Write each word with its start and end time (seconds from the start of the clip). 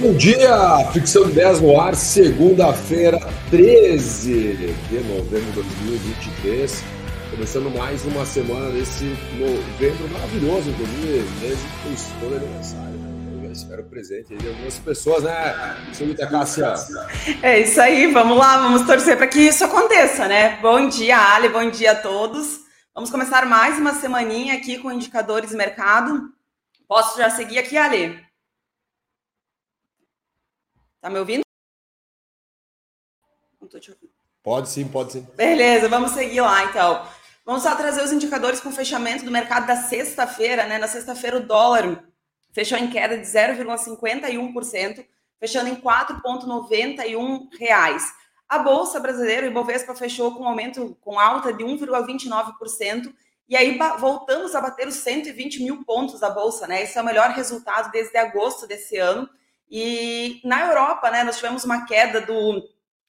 Bom 0.00 0.12
dia, 0.14 0.90
Ficção 0.92 1.24
de 1.28 1.34
10 1.34 1.60
no 1.60 1.80
ar, 1.80 1.94
segunda-feira, 1.94 3.16
13 3.48 4.56
de 4.88 4.96
novembro 5.04 5.62
de 5.62 5.70
2023. 5.84 6.82
Começando 7.30 7.70
mais 7.70 8.04
uma 8.04 8.26
semana 8.26 8.72
desse 8.72 9.04
novembro 9.38 10.08
maravilhoso, 10.10 10.70
inclusive, 10.70 11.24
desde 11.40 11.62
que 11.62 11.86
eu 11.86 11.92
estou 11.92 12.28
de 12.28 12.44
aniversário. 12.44 12.90
Né? 12.90 13.46
Eu 13.46 13.52
espero 13.52 13.84
presente 13.84 14.32
aí 14.32 14.38
de 14.40 14.48
algumas 14.48 14.76
pessoas, 14.80 15.22
né, 15.22 15.76
senhorita 15.92 16.26
Cássia? 16.26 16.74
É 17.40 17.60
isso 17.60 17.80
aí, 17.80 18.10
vamos 18.10 18.36
lá, 18.36 18.62
vamos 18.62 18.82
torcer 18.82 19.16
para 19.16 19.28
que 19.28 19.38
isso 19.38 19.64
aconteça, 19.64 20.26
né? 20.26 20.58
Bom 20.60 20.88
dia, 20.88 21.20
Ali, 21.36 21.48
bom 21.48 21.70
dia 21.70 21.92
a 21.92 21.94
todos. 21.94 22.62
Vamos 22.92 23.10
começar 23.10 23.46
mais 23.46 23.78
uma 23.78 23.94
semaninha 23.94 24.54
aqui 24.54 24.76
com 24.76 24.90
indicadores 24.90 25.52
mercado. 25.52 26.20
Posso 26.88 27.16
já 27.16 27.30
seguir 27.30 27.60
aqui, 27.60 27.76
Ali? 27.76 28.23
Tá 31.04 31.10
me 31.10 31.18
ouvindo? 31.18 31.42
Não 33.60 33.68
tô 33.68 33.78
te 33.78 33.90
ouvindo. 33.90 34.10
Pode 34.42 34.70
sim, 34.70 34.88
pode 34.88 35.12
sim. 35.12 35.28
Beleza, 35.36 35.86
vamos 35.86 36.12
seguir 36.12 36.40
lá 36.40 36.64
então. 36.64 37.06
Vamos 37.44 37.62
só 37.62 37.76
trazer 37.76 38.02
os 38.02 38.10
indicadores 38.10 38.58
com 38.58 38.70
o 38.70 38.72
fechamento 38.72 39.22
do 39.22 39.30
mercado 39.30 39.66
da 39.66 39.76
sexta-feira, 39.76 40.64
né? 40.66 40.78
Na 40.78 40.88
sexta-feira 40.88 41.36
o 41.36 41.46
dólar 41.46 42.02
fechou 42.54 42.78
em 42.78 42.88
queda 42.88 43.18
de 43.18 43.26
0,51%, 43.26 45.04
fechando 45.38 45.68
em 45.68 45.76
4,91 45.76 47.48
reais. 47.58 48.10
A 48.48 48.60
bolsa 48.60 48.98
brasileira, 48.98 49.46
o 49.46 49.50
Ibovespa, 49.50 49.94
fechou 49.94 50.34
com 50.34 50.48
aumento, 50.48 50.96
com 51.02 51.20
alta 51.20 51.52
de 51.52 51.62
1,29%. 51.62 53.14
E 53.46 53.54
aí 53.54 53.78
voltamos 53.98 54.54
a 54.54 54.60
bater 54.62 54.88
os 54.88 54.94
120 54.94 55.64
mil 55.64 55.84
pontos 55.84 56.18
da 56.20 56.30
bolsa, 56.30 56.66
né? 56.66 56.82
Esse 56.82 56.96
é 56.96 57.02
o 57.02 57.04
melhor 57.04 57.28
resultado 57.32 57.90
desde 57.90 58.16
agosto 58.16 58.66
desse 58.66 58.96
ano. 58.96 59.28
E 59.70 60.40
na 60.44 60.66
Europa, 60.66 61.10
né, 61.10 61.24
nós 61.24 61.36
tivemos 61.36 61.64
uma 61.64 61.86
queda 61.86 62.20
do 62.20 62.62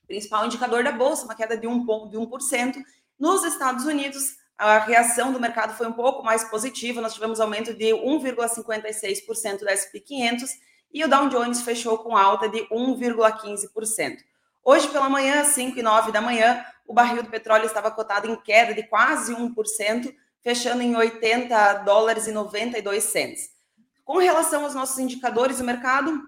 principal 0.07 0.45
indicador 0.45 0.83
da 0.83 0.91
bolsa, 0.91 1.25
uma 1.25 1.35
queda 1.35 1.57
de 1.57 1.67
1%. 1.67 2.09
De 2.09 2.17
1%. 2.17 2.75
Nos 3.19 3.43
Estados 3.43 3.85
Unidos, 3.85 4.38
a 4.57 4.79
reação 4.79 5.33
do 5.33 5.39
mercado 5.39 5.75
foi 5.75 5.88
um 5.88 5.94
pouco 5.94 6.23
mais 6.23 6.44
positiva, 6.45 7.02
nós 7.02 7.13
tivemos 7.13 7.39
aumento 7.39 7.73
de 7.73 7.94
1,56% 7.94 9.59
do 9.59 9.69
SP 9.69 9.99
500 9.99 10.49
e 10.94 11.03
o 11.03 11.09
Dow 11.09 11.27
Jones 11.27 11.61
fechou 11.61 11.97
com 11.97 12.16
alta 12.16 12.47
de 12.47 12.66
1,15%. 12.69 14.17
Hoje 14.63 14.88
pela 14.88 15.09
manhã, 15.09 15.44
5 15.44 15.77
e 15.77 15.83
9 15.83 16.11
da 16.11 16.22
manhã, 16.22 16.66
o 16.88 16.94
barril 16.94 17.22
do 17.22 17.29
petróleo 17.29 17.66
estava 17.66 17.91
cotado 17.91 18.29
em 18.29 18.35
queda 18.41 18.73
de 18.73 18.83
quase 18.83 19.33
1%, 19.33 20.16
fechando 20.41 20.81
em 20.81 20.95
80 20.95 21.73
dólares 21.79 22.27
e 22.27 22.31
92 22.31 23.03
cents. 23.03 23.49
Com 24.05 24.19
relação 24.19 24.63
aos 24.63 24.73
nossos 24.73 24.97
indicadores 24.99 25.57
do 25.57 25.63
mercado, 25.63 26.22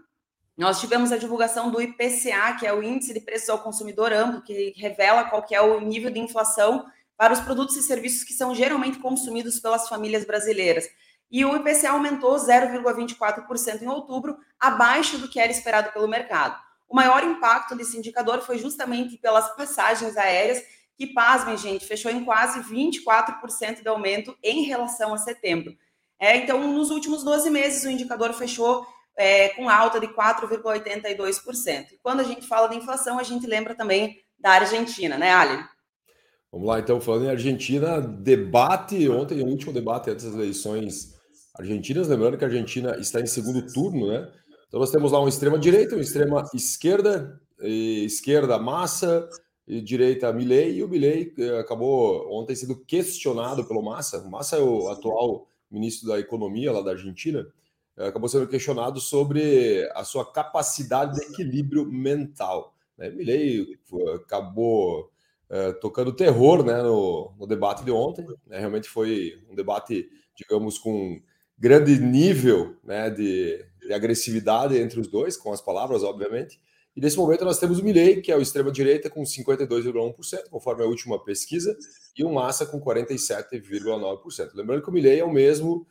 nós 0.58 0.80
tivemos 0.80 1.12
a 1.12 1.18
divulgação 1.18 1.70
do 1.70 1.80
IPCA, 1.80 2.56
que 2.60 2.66
é 2.66 2.74
o 2.74 2.82
Índice 2.82 3.14
de 3.14 3.20
Preços 3.20 3.50
ao 3.50 3.60
Consumidor 3.60 4.12
Amplo, 4.12 4.42
que 4.42 4.74
revela 4.76 5.26
qual 5.26 5.44
que 5.44 5.54
é 5.54 5.62
o 5.62 5.80
nível 5.80 6.10
de 6.10 6.20
inflação 6.20 6.86
para 7.16 7.32
os 7.32 7.40
produtos 7.40 7.76
e 7.76 7.84
serviços 7.84 8.24
que 8.24 8.34
são 8.34 8.56
geralmente 8.56 8.98
consumidos 8.98 9.60
pelas 9.60 9.88
famílias 9.88 10.26
brasileiras. 10.26 10.90
E 11.30 11.46
o 11.46 11.56
IPCA 11.58 11.92
aumentou 11.92 12.36
0,24% 12.38 13.82
em 13.82 13.88
outubro, 13.88 14.36
abaixo 14.60 15.20
do 15.20 15.30
que 15.30 15.40
era 15.40 15.52
esperado 15.52 15.92
pelo 15.92 16.08
mercado. 16.08 16.60
O 16.90 16.96
maior 16.96 17.24
impacto 17.24 17.76
desse 17.76 17.98
indicador 17.98 18.42
foi 18.42 18.58
justamente 18.58 19.18
pelas 19.18 19.56
passagens 19.56 20.18
aéreas, 20.18 20.64
que, 20.98 21.08
pasmem, 21.14 21.58
gente, 21.58 21.86
fechou 21.86 22.10
em 22.10 22.26
quase 22.26 22.60
24% 22.62 23.84
de 23.84 23.88
aumento 23.88 24.36
em 24.42 24.64
relação 24.64 25.14
a 25.14 25.18
setembro. 25.18 25.78
É, 26.20 26.38
então, 26.38 26.74
nos 26.74 26.90
últimos 26.90 27.24
12 27.24 27.52
meses, 27.52 27.84
o 27.84 27.90
indicador 27.92 28.34
fechou 28.34 28.88
é, 29.18 29.50
com 29.50 29.70
alta 29.70 30.00
de 30.00 30.08
4,82%. 30.08 31.92
E 31.92 31.98
quando 32.02 32.20
a 32.20 32.24
gente 32.24 32.48
fala 32.48 32.68
de 32.68 32.78
inflação, 32.78 33.20
a 33.20 33.24
gente 33.24 33.48
lembra 33.48 33.76
também 33.76 34.22
da 34.40 34.52
Argentina, 34.52 35.18
né, 35.18 35.32
Ali? 35.34 35.64
Vamos 36.52 36.68
lá, 36.68 36.80
então, 36.80 37.02
falando 37.02 37.26
em 37.26 37.30
Argentina, 37.30 38.00
debate, 38.00 39.10
ontem, 39.10 39.42
o 39.42 39.48
último 39.48 39.74
debate 39.74 40.10
antes 40.10 40.26
das 40.26 40.34
eleições 40.34 41.16
argentinas, 41.56 42.08
lembrando 42.08 42.38
que 42.38 42.46
a 42.46 42.48
Argentina 42.48 42.96
está 42.98 43.20
em 43.20 43.26
segundo 43.26 43.66
turno, 43.74 44.08
né? 44.08 44.32
Então 44.68 44.80
nós 44.80 44.92
temos 44.92 45.12
lá 45.12 45.20
uma 45.20 45.30
extrema 45.30 45.58
direita, 45.58 45.96
uma 45.96 46.02
extrema 46.02 46.44
esquerda, 46.54 47.42
esquerda 47.60 48.60
Massa, 48.60 49.28
e 49.68 49.82
direita 49.82 50.32
Milley, 50.32 50.78
e 50.78 50.84
o 50.84 50.88
Milley 50.88 51.34
eh, 51.38 51.60
acabou 51.60 52.32
ontem 52.32 52.56
sendo 52.56 52.78
questionado 52.86 53.66
pelo 53.66 53.84
Massa. 53.84 54.20
O 54.20 54.32
Massa 54.32 54.56
é 54.56 54.62
o 54.62 54.88
atual 54.90 55.46
ministro 55.70 56.08
da 56.08 56.18
Economia 56.18 56.72
lá 56.72 56.82
da 56.82 56.92
Argentina, 56.92 57.46
acabou 58.06 58.30
sendo 58.30 58.48
questionado 58.48 59.00
sobre 59.00 59.90
a 59.96 60.04
sua 60.04 60.32
capacidade 60.32 61.20
de 61.20 61.26
equilíbrio 61.26 61.86
mental. 61.86 62.76
Né? 62.98 63.10
Milley 63.10 63.80
acabou 64.16 65.12
uh, 65.50 65.74
tocando 65.80 66.14
terror 66.14 66.64
né, 66.64 66.82
no, 66.82 67.34
no, 67.40 67.48
debate 67.48 67.84
de 67.84 67.92
ontem. 67.92 68.26
Né? 68.46 68.60
Realmente 68.60 68.88
foi 68.88 69.42
um 69.50 69.56
debate, 69.56 70.08
digamos, 70.36 70.78
com 70.78 71.20
grande 71.58 72.00
nível 72.00 72.76
né, 72.84 73.10
de, 73.10 73.66
de, 73.82 73.94
agressividade 73.94 74.78
entre 74.78 75.00
os 75.00 75.08
dois, 75.08 75.36
com 75.36 75.52
as 75.52 75.62
palavras, 75.62 76.04
obviamente. 76.04 76.60
E 76.96 77.02
nesse 77.02 77.18
momento 77.18 77.46
nós 77.46 77.60
temos 77.60 77.80
o 77.80 77.84
Milley, 77.84 78.22
que 78.22 78.32
é 78.32 78.38
o 78.38 78.42
extrema-direita, 78.42 79.10
com 79.10 79.22
52,1%, 79.22 80.50
conforme 80.50 80.84
a 80.84 80.88
última 80.88 81.24
pesquisa, 81.24 81.76
e 82.18 82.24
o 82.24 82.34
Massa 82.34 82.66
com 82.66 82.82
47,9%. 82.82 84.50
Lembrando 84.56 84.82
que 84.82 84.90
o 84.90 84.92
Milley 84.92 85.20
é 85.20 85.24
o 85.24 85.32
mesmo 85.32 85.86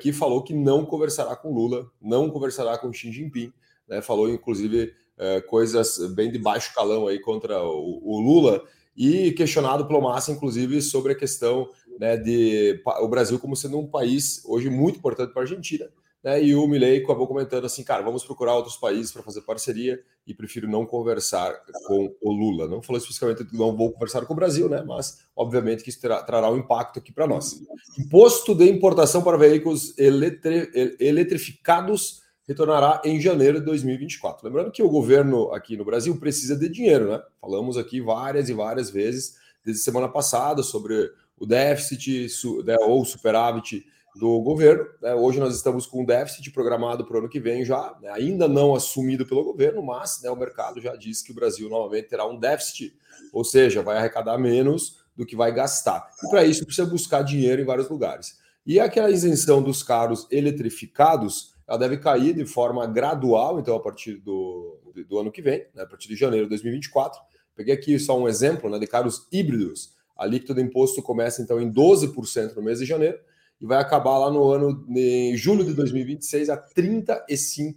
que 0.00 0.12
falou 0.12 0.42
que 0.42 0.52
não 0.52 0.84
conversará 0.84 1.36
com 1.36 1.54
Lula, 1.54 1.90
não 2.00 2.28
conversará 2.30 2.76
com 2.76 2.92
Xi 2.92 3.12
Jinping, 3.12 3.52
né? 3.88 4.02
falou 4.02 4.28
inclusive 4.28 4.92
é, 5.18 5.40
coisas 5.40 5.98
bem 6.14 6.30
de 6.30 6.38
baixo 6.38 6.72
calão 6.74 7.06
aí 7.06 7.18
contra 7.20 7.62
o, 7.62 8.00
o, 8.02 8.20
Lula 8.20 8.64
e 8.96 9.32
questionado 9.32 9.86
pelo 9.86 10.00
Massa, 10.00 10.32
inclusive, 10.32 10.80
sobre 10.80 11.12
a 11.12 11.16
questão 11.16 11.68
né, 11.98 12.16
de 12.16 12.80
o 13.00 13.08
Brasil 13.08 13.38
como 13.38 13.56
sendo 13.56 13.78
um 13.78 13.86
país 13.86 14.42
hoje 14.44 14.70
muito 14.70 14.98
importante 14.98 15.32
para 15.32 15.42
a 15.42 15.44
Argentina, 15.44 15.88
né? 16.28 16.44
E 16.44 16.54
o 16.54 16.66
Milley 16.66 17.02
acabou 17.02 17.26
comentando 17.26 17.64
assim, 17.64 17.82
cara, 17.82 18.02
vamos 18.02 18.22
procurar 18.22 18.54
outros 18.54 18.76
países 18.76 19.10
para 19.10 19.22
fazer 19.22 19.40
parceria 19.40 19.98
e 20.26 20.34
prefiro 20.34 20.68
não 20.68 20.84
conversar 20.84 21.54
com 21.86 22.14
o 22.20 22.30
Lula. 22.30 22.68
Não 22.68 22.82
falou 22.82 22.98
especificamente 22.98 23.46
que 23.46 23.56
não 23.56 23.74
vou 23.74 23.90
conversar 23.92 24.26
com 24.26 24.34
o 24.34 24.36
Brasil, 24.36 24.68
né? 24.68 24.84
Mas 24.86 25.20
obviamente 25.34 25.82
que 25.82 25.88
isso 25.88 26.00
terá, 26.00 26.22
trará 26.22 26.50
um 26.50 26.58
impacto 26.58 26.98
aqui 26.98 27.10
para 27.10 27.26
nós. 27.26 27.58
Imposto 27.98 28.54
de 28.54 28.70
importação 28.70 29.22
para 29.22 29.38
veículos 29.38 29.98
eletri, 29.98 30.70
eletrificados 31.00 32.20
retornará 32.46 33.00
em 33.06 33.18
janeiro 33.18 33.58
de 33.58 33.64
2024. 33.64 34.46
Lembrando 34.46 34.70
que 34.70 34.82
o 34.82 34.90
governo 34.90 35.50
aqui 35.52 35.78
no 35.78 35.84
Brasil 35.84 36.14
precisa 36.18 36.54
de 36.54 36.68
dinheiro, 36.68 37.10
né? 37.10 37.22
Falamos 37.40 37.78
aqui 37.78 38.02
várias 38.02 38.50
e 38.50 38.52
várias 38.52 38.90
vezes 38.90 39.36
desde 39.64 39.82
semana 39.82 40.08
passada 40.08 40.62
sobre 40.62 41.10
o 41.38 41.46
déficit 41.46 42.26
né, 42.64 42.76
ou 42.80 43.04
superávit 43.04 43.86
do 44.18 44.40
governo. 44.40 44.86
Né? 45.00 45.14
Hoje 45.14 45.38
nós 45.38 45.54
estamos 45.54 45.86
com 45.86 46.02
um 46.02 46.04
déficit 46.04 46.50
programado 46.50 47.04
para 47.04 47.16
o 47.16 47.18
ano 47.20 47.28
que 47.28 47.38
vem 47.38 47.64
já, 47.64 47.96
né? 48.02 48.10
ainda 48.10 48.48
não 48.48 48.74
assumido 48.74 49.24
pelo 49.24 49.44
governo, 49.44 49.82
mas 49.82 50.20
né, 50.22 50.30
o 50.30 50.36
mercado 50.36 50.80
já 50.80 50.96
disse 50.96 51.24
que 51.24 51.30
o 51.30 51.34
Brasil 51.34 51.68
novamente 51.68 52.08
terá 52.08 52.26
um 52.26 52.38
déficit, 52.38 52.94
ou 53.32 53.44
seja, 53.44 53.80
vai 53.80 53.96
arrecadar 53.96 54.36
menos 54.36 54.98
do 55.16 55.24
que 55.24 55.36
vai 55.36 55.52
gastar. 55.52 56.10
E 56.22 56.28
para 56.28 56.44
isso 56.44 56.64
precisa 56.64 56.88
buscar 56.88 57.22
dinheiro 57.22 57.62
em 57.62 57.64
vários 57.64 57.88
lugares. 57.88 58.38
E 58.66 58.78
aquela 58.78 59.10
isenção 59.10 59.62
dos 59.62 59.82
carros 59.82 60.26
eletrificados, 60.30 61.54
ela 61.66 61.78
deve 61.78 61.96
cair 61.98 62.34
de 62.34 62.44
forma 62.44 62.86
gradual, 62.86 63.60
então 63.60 63.76
a 63.76 63.80
partir 63.80 64.14
do, 64.16 64.78
do 65.08 65.18
ano 65.18 65.30
que 65.30 65.40
vem, 65.40 65.66
né? 65.74 65.84
a 65.84 65.86
partir 65.86 66.08
de 66.08 66.16
janeiro 66.16 66.46
de 66.46 66.50
2024. 66.50 67.20
Peguei 67.54 67.74
aqui 67.74 67.98
só 67.98 68.18
um 68.18 68.28
exemplo 68.28 68.68
né, 68.68 68.78
de 68.78 68.86
carros 68.86 69.26
híbridos. 69.32 69.96
A 70.16 70.24
alíquota 70.24 70.54
do 70.54 70.60
imposto 70.60 71.02
começa 71.02 71.40
então 71.42 71.60
em 71.60 71.72
12% 71.72 72.54
no 72.54 72.62
mês 72.62 72.78
de 72.78 72.84
janeiro 72.84 73.18
e 73.60 73.66
vai 73.66 73.78
acabar 73.78 74.18
lá 74.18 74.30
no 74.30 74.50
ano 74.50 74.84
em 74.88 75.36
julho 75.36 75.64
de 75.64 75.74
2026 75.74 76.48
a 76.48 76.56
35%. 76.56 77.74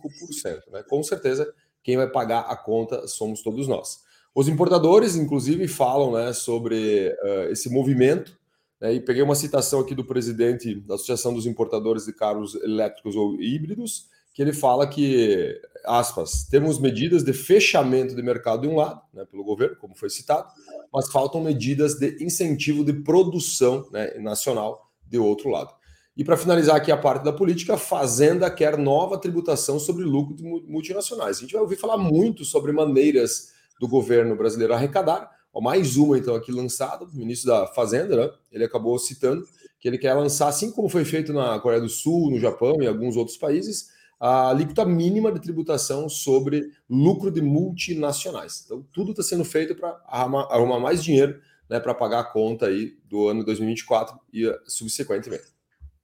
Né? 0.71 0.83
Com 0.87 1.01
certeza, 1.01 1.51
quem 1.83 1.97
vai 1.97 2.07
pagar 2.07 2.41
a 2.41 2.55
conta 2.55 3.07
somos 3.07 3.41
todos 3.41 3.67
nós. 3.67 3.99
Os 4.33 4.47
importadores, 4.47 5.15
inclusive, 5.15 5.67
falam 5.67 6.13
né, 6.13 6.31
sobre 6.33 7.09
uh, 7.23 7.51
esse 7.51 7.69
movimento. 7.69 8.39
Né, 8.79 8.93
e 8.93 8.99
peguei 9.01 9.21
uma 9.21 9.35
citação 9.35 9.79
aqui 9.79 9.93
do 9.93 10.05
presidente 10.05 10.75
da 10.75 10.95
Associação 10.95 11.33
dos 11.33 11.45
Importadores 11.45 12.05
de 12.05 12.13
Carros 12.13 12.55
Elétricos 12.55 13.15
ou 13.15 13.41
Híbridos, 13.41 14.07
que 14.33 14.41
ele 14.41 14.53
fala 14.53 14.87
que, 14.87 15.59
aspas, 15.85 16.45
temos 16.49 16.79
medidas 16.79 17.23
de 17.23 17.33
fechamento 17.33 18.15
de 18.15 18.21
mercado 18.21 18.61
de 18.61 18.67
um 18.69 18.77
lado, 18.77 19.01
né, 19.13 19.25
pelo 19.25 19.43
governo, 19.43 19.75
como 19.75 19.97
foi 19.97 20.09
citado, 20.09 20.47
mas 20.93 21.11
faltam 21.11 21.41
medidas 21.41 21.95
de 21.95 22.23
incentivo 22.23 22.85
de 22.85 22.93
produção 22.93 23.89
né, 23.91 24.13
nacional 24.19 24.90
de 25.11 25.19
outro 25.19 25.49
lado. 25.49 25.73
E 26.15 26.23
para 26.23 26.37
finalizar 26.37 26.75
aqui 26.75 26.91
a 26.91 26.97
parte 26.97 27.23
da 27.23 27.31
política, 27.31 27.75
a 27.75 27.77
Fazenda 27.77 28.49
quer 28.49 28.77
nova 28.77 29.17
tributação 29.17 29.79
sobre 29.79 30.03
lucro 30.03 30.35
de 30.35 30.43
multinacionais. 30.43 31.37
A 31.37 31.41
gente 31.41 31.53
vai 31.53 31.61
ouvir 31.61 31.75
falar 31.75 31.97
muito 31.97 32.43
sobre 32.43 32.71
maneiras 32.71 33.51
do 33.79 33.87
governo 33.87 34.35
brasileiro 34.35 34.73
arrecadar. 34.73 35.29
Ó, 35.53 35.61
mais 35.61 35.97
uma, 35.97 36.17
então, 36.17 36.35
aqui 36.35 36.51
lançada, 36.51 37.05
o 37.05 37.15
ministro 37.15 37.49
da 37.49 37.67
Fazenda, 37.67 38.15
né? 38.15 38.31
ele 38.51 38.63
acabou 38.63 38.97
citando 38.97 39.45
que 39.79 39.87
ele 39.87 39.97
quer 39.97 40.13
lançar, 40.13 40.47
assim 40.47 40.71
como 40.71 40.87
foi 40.87 41.03
feito 41.03 41.33
na 41.33 41.59
Coreia 41.59 41.81
do 41.81 41.89
Sul, 41.89 42.29
no 42.29 42.39
Japão 42.39 42.81
e 42.81 42.87
alguns 42.87 43.17
outros 43.17 43.35
países, 43.35 43.89
a 44.19 44.49
alíquota 44.49 44.85
mínima 44.85 45.31
de 45.31 45.41
tributação 45.41 46.07
sobre 46.07 46.69
lucro 46.87 47.31
de 47.31 47.41
multinacionais. 47.41 48.61
Então, 48.63 48.85
tudo 48.93 49.11
está 49.11 49.23
sendo 49.23 49.43
feito 49.43 49.73
para 49.75 49.99
arrumar, 50.07 50.79
mais 50.79 51.03
dinheiro 51.03 51.39
né, 51.71 51.79
para 51.79 51.95
pagar 51.95 52.19
a 52.19 52.23
conta 52.25 52.65
aí 52.65 52.97
do 53.05 53.29
ano 53.29 53.45
2024 53.45 54.19
e 54.33 54.53
subsequentemente. 54.67 55.45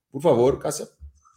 Por 0.10 0.22
favor, 0.22 0.58
Cássia. 0.58 0.88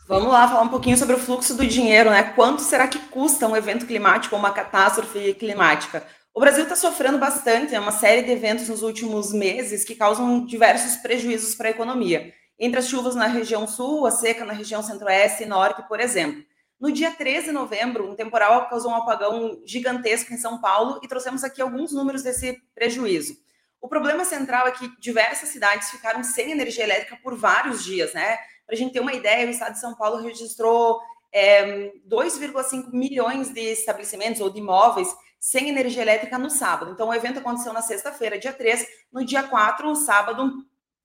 Vamos 0.07 0.31
lá 0.31 0.47
falar 0.47 0.63
um 0.63 0.69
pouquinho 0.69 0.97
sobre 0.97 1.17
o 1.17 1.19
fluxo 1.19 1.57
do 1.57 1.67
dinheiro, 1.67 2.11
né? 2.11 2.23
Quanto 2.23 2.63
será 2.63 2.87
que 2.87 2.99
custa 3.09 3.49
um 3.49 3.57
evento 3.57 3.87
climático 3.87 4.37
ou 4.37 4.41
uma 4.41 4.53
catástrofe 4.53 5.35
climática? 5.35 6.07
O 6.33 6.39
Brasil 6.39 6.63
está 6.63 6.77
sofrendo 6.77 7.19
bastante, 7.19 7.75
é 7.75 7.81
uma 7.81 7.91
série 7.91 8.23
de 8.23 8.31
eventos 8.31 8.69
nos 8.69 8.83
últimos 8.83 9.33
meses 9.33 9.85
que 9.85 9.97
causam 9.97 10.47
diversos 10.47 10.97
prejuízos 11.03 11.57
para 11.57 11.67
a 11.67 11.73
economia. 11.73 12.33
Entre 12.57 12.79
as 12.79 12.87
chuvas 12.87 13.17
na 13.17 13.27
região 13.27 13.67
sul, 13.67 14.07
a 14.07 14.13
seca 14.13 14.45
na 14.45 14.53
região 14.53 14.81
centro-oeste 14.81 15.43
e 15.43 15.47
norte, 15.47 15.83
por 15.89 15.99
exemplo. 15.99 16.41
No 16.79 16.93
dia 16.93 17.11
13 17.11 17.47
de 17.47 17.53
novembro, 17.53 18.09
um 18.09 18.15
temporal 18.15 18.69
causou 18.69 18.93
um 18.93 18.97
apagão 18.97 19.61
gigantesco 19.67 20.33
em 20.33 20.39
São 20.39 20.61
Paulo 20.61 21.01
e 21.03 21.09
trouxemos 21.09 21.43
aqui 21.43 21.61
alguns 21.61 21.93
números 21.93 22.23
desse 22.23 22.63
prejuízo. 22.75 23.35
O 23.81 23.89
problema 23.89 24.25
central 24.25 24.67
é 24.67 24.73
que 24.73 24.89
diversas 25.01 25.49
cidades 25.49 25.91
ficaram 25.91 26.23
sem 26.23 26.51
energia 26.51 26.85
elétrica 26.85 27.19
por 27.23 27.35
vários 27.35 27.83
dias, 27.83 28.13
né? 28.13 28.39
Para 28.67 28.75
a 28.75 28.79
gente 28.79 28.93
ter 28.93 29.01
uma 29.01 29.15
ideia, 29.15 29.47
o 29.47 29.51
estado 29.51 29.73
de 29.73 29.81
São 29.81 29.95
Paulo 29.95 30.23
registrou 30.23 31.01
é, 31.33 31.91
2,5 32.07 32.93
milhões 32.93 33.51
de 33.53 33.61
estabelecimentos 33.61 34.41
ou 34.41 34.51
de 34.51 34.59
imóveis 34.59 35.09
sem 35.39 35.71
energia 35.71 36.03
elétrica 36.03 36.39
no 36.39 36.51
sábado. 36.51 36.93
Então, 36.93 37.09
o 37.09 37.15
evento 37.15 37.39
aconteceu 37.39 37.73
na 37.73 37.81
sexta-feira, 37.81 38.39
dia 38.39 38.53
3. 38.53 38.87
No 39.11 39.25
dia 39.25 39.43
4, 39.43 39.97
sábado, 39.97 40.53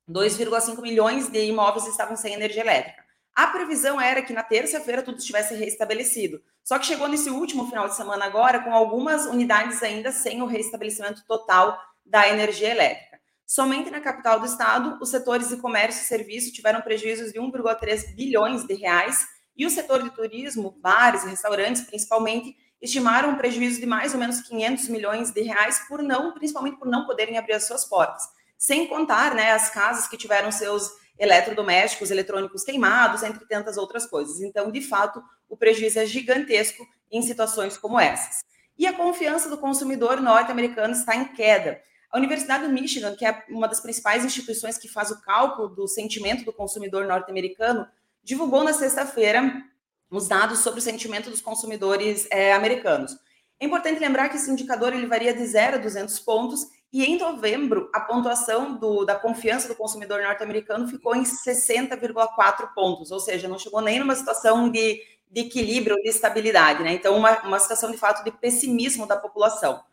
2,5 0.10 0.82
milhões 0.82 1.30
de 1.30 1.46
imóveis 1.46 1.88
estavam 1.88 2.18
sem 2.18 2.34
energia 2.34 2.62
elétrica. 2.62 3.06
A 3.34 3.48
previsão 3.48 4.00
era 4.00 4.22
que 4.22 4.34
na 4.34 4.44
terça-feira 4.44 5.02
tudo 5.02 5.18
estivesse 5.18 5.56
restabelecido. 5.56 6.42
Só 6.64 6.78
que 6.78 6.86
chegou 6.86 7.08
nesse 7.08 7.30
último 7.30 7.68
final 7.68 7.88
de 7.88 7.96
semana 7.96 8.26
agora 8.26 8.60
com 8.60 8.74
algumas 8.74 9.26
unidades 9.26 9.82
ainda 9.84 10.12
sem 10.12 10.42
o 10.42 10.46
restabelecimento 10.46 11.26
total 11.26 11.78
da 12.06 12.30
energia 12.30 12.72
elétrica. 12.72 13.20
Somente 13.46 13.90
na 13.90 14.02
capital 14.02 14.40
do 14.40 14.46
estado, 14.46 14.98
os 15.02 15.10
setores 15.10 15.50
de 15.50 15.58
comércio 15.58 16.02
e 16.02 16.06
serviço 16.06 16.52
tiveram 16.52 16.82
prejuízos 16.82 17.32
de 17.32 17.40
1,3 17.40 18.16
bilhões 18.16 18.66
de 18.66 18.74
reais 18.74 19.26
e 19.56 19.66
o 19.66 19.70
setor 19.70 20.04
de 20.04 20.10
turismo, 20.10 20.78
bares 20.82 21.24
e 21.24 21.30
restaurantes, 21.30 21.84
principalmente, 21.84 22.56
estimaram 22.82 23.30
um 23.30 23.36
prejuízo 23.38 23.80
de 23.80 23.86
mais 23.86 24.14
ou 24.14 24.20
menos 24.20 24.42
500 24.42 24.90
milhões 24.90 25.32
de 25.32 25.42
reais 25.42 25.80
por 25.88 26.02
não, 26.04 26.34
principalmente 26.34 26.78
por 26.78 26.88
não 26.88 27.06
poderem 27.06 27.38
abrir 27.38 27.54
as 27.54 27.66
suas 27.66 27.86
portas. 27.86 28.24
Sem 28.58 28.88
contar, 28.88 29.34
né, 29.34 29.52
as 29.52 29.70
casas 29.70 30.08
que 30.08 30.18
tiveram 30.18 30.52
seus 30.52 30.92
eletrodomésticos, 31.18 32.12
eletrônicos 32.12 32.64
queimados, 32.64 33.24
entre 33.24 33.46
tantas 33.48 33.78
outras 33.78 34.06
coisas. 34.06 34.42
Então, 34.42 34.72
de 34.72 34.82
fato, 34.82 35.24
o 35.48 35.56
prejuízo 35.56 36.00
é 36.00 36.06
gigantesco 36.06 36.86
em 37.12 37.22
situações 37.22 37.78
como 37.78 38.00
essas. 38.00 38.44
E 38.78 38.86
a 38.86 38.94
confiança 38.94 39.50
do 39.50 39.58
consumidor 39.58 40.20
norte-americano 40.20 40.94
está 40.94 41.16
em 41.16 41.26
queda. 41.34 41.80
A 42.16 42.18
Universidade 42.18 42.66
do 42.66 42.72
Michigan, 42.72 43.14
que 43.14 43.26
é 43.26 43.44
uma 43.50 43.68
das 43.68 43.82
principais 43.82 44.24
instituições 44.24 44.78
que 44.78 44.88
faz 44.88 45.12
o 45.12 45.20
cálculo 45.20 45.68
do 45.68 45.86
sentimento 45.86 46.46
do 46.46 46.54
consumidor 46.54 47.06
norte-americano, 47.06 47.86
divulgou 48.24 48.64
na 48.64 48.72
sexta-feira 48.72 49.62
os 50.10 50.26
dados 50.26 50.60
sobre 50.60 50.80
o 50.80 50.82
sentimento 50.82 51.30
dos 51.30 51.42
consumidores 51.42 52.26
é, 52.32 52.54
americanos. 52.54 53.18
É 53.60 53.66
importante 53.66 54.00
lembrar 54.00 54.30
que 54.30 54.38
esse 54.38 54.50
indicador 54.50 54.94
ele 54.94 55.08
varia 55.08 55.34
de 55.34 55.46
0 55.46 55.76
a 55.76 55.80
200 55.80 56.18
pontos 56.22 56.66
e 56.94 57.04
em 57.04 57.20
novembro, 57.20 57.90
a 57.94 58.00
pontuação 58.00 58.78
do, 58.78 59.04
da 59.04 59.16
confiança 59.16 59.68
do 59.68 59.76
consumidor 59.76 60.22
norte-americano 60.22 60.88
ficou 60.88 61.18
em 61.18 61.24
60,4 61.24 62.74
pontos, 62.74 63.12
ou 63.12 63.20
seja, 63.20 63.50
não 63.50 63.60
chegou 63.60 63.82
nem 63.82 64.00
numa 64.00 64.16
situação 64.16 64.70
de, 64.70 65.02
de 65.30 65.42
equilíbrio, 65.42 65.98
de 65.98 66.08
estabilidade, 66.08 66.82
né? 66.82 66.94
Então, 66.94 67.18
uma, 67.18 67.42
uma 67.42 67.60
situação 67.60 67.92
de 67.92 67.98
fato 67.98 68.24
de 68.24 68.32
pessimismo 68.32 69.06
da 69.06 69.18
população. 69.18 69.84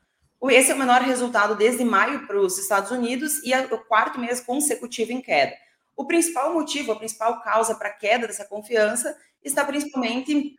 Esse 0.51 0.73
é 0.73 0.75
o 0.75 0.79
menor 0.79 1.01
resultado 1.03 1.55
desde 1.55 1.85
maio 1.85 2.27
para 2.27 2.41
os 2.41 2.59
Estados 2.59 2.91
Unidos 2.91 3.43
e 3.45 3.53
é 3.53 3.61
o 3.61 3.79
quarto 3.79 4.19
mês 4.19 4.41
consecutivo 4.41 5.13
em 5.13 5.21
queda. 5.21 5.55
O 5.97 6.05
principal 6.05 6.53
motivo, 6.53 6.93
a 6.93 6.97
principal 6.97 7.41
causa 7.43 7.75
para 7.75 7.89
a 7.89 7.93
queda 7.93 8.27
dessa 8.27 8.45
confiança 8.45 9.17
está 9.43 9.65
principalmente 9.65 10.57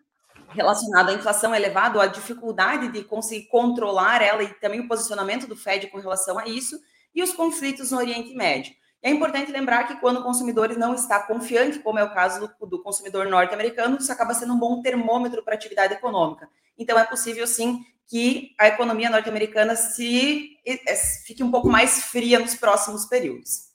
relacionado 0.50 1.10
à 1.10 1.14
inflação 1.14 1.54
elevada, 1.54 2.02
à 2.02 2.08
dificuldade 2.08 2.90
de 2.90 3.04
conseguir 3.04 3.48
controlar 3.48 4.22
ela 4.22 4.44
e 4.44 4.54
também 4.56 4.80
o 4.80 4.88
posicionamento 4.88 5.48
do 5.48 5.56
Fed 5.56 5.88
com 5.88 6.00
relação 6.00 6.38
a 6.38 6.48
isso, 6.48 6.80
e 7.14 7.22
os 7.22 7.34
conflitos 7.34 7.92
no 7.92 7.98
Oriente 7.98 8.34
Médio. 8.34 8.74
É 9.02 9.10
importante 9.10 9.52
lembrar 9.52 9.86
que 9.86 10.00
quando 10.00 10.22
o 10.22 10.24
consumidor 10.24 10.70
não 10.78 10.94
está 10.94 11.20
confiante, 11.20 11.80
como 11.80 12.00
é 12.00 12.04
o 12.04 12.14
caso 12.14 12.50
do, 12.60 12.68
do 12.68 12.82
consumidor 12.82 13.28
norte-americano, 13.28 13.98
isso 13.98 14.12
acaba 14.12 14.34
sendo 14.34 14.54
um 14.54 14.60
bom 14.60 14.82
termômetro 14.82 15.44
para 15.44 15.54
a 15.54 15.58
atividade 15.58 15.94
econômica. 15.94 16.48
Então, 16.78 16.98
é 16.98 17.04
possível, 17.04 17.46
sim, 17.46 17.84
que 18.08 18.52
a 18.60 18.68
economia 18.68 19.10
norte-americana 19.10 19.76
se 19.76 20.58
é, 20.66 20.96
fique 21.26 21.44
um 21.44 21.52
pouco 21.52 21.70
mais 21.70 22.06
fria 22.06 22.40
nos 22.40 22.56
próximos 22.56 23.06
períodos. 23.06 23.74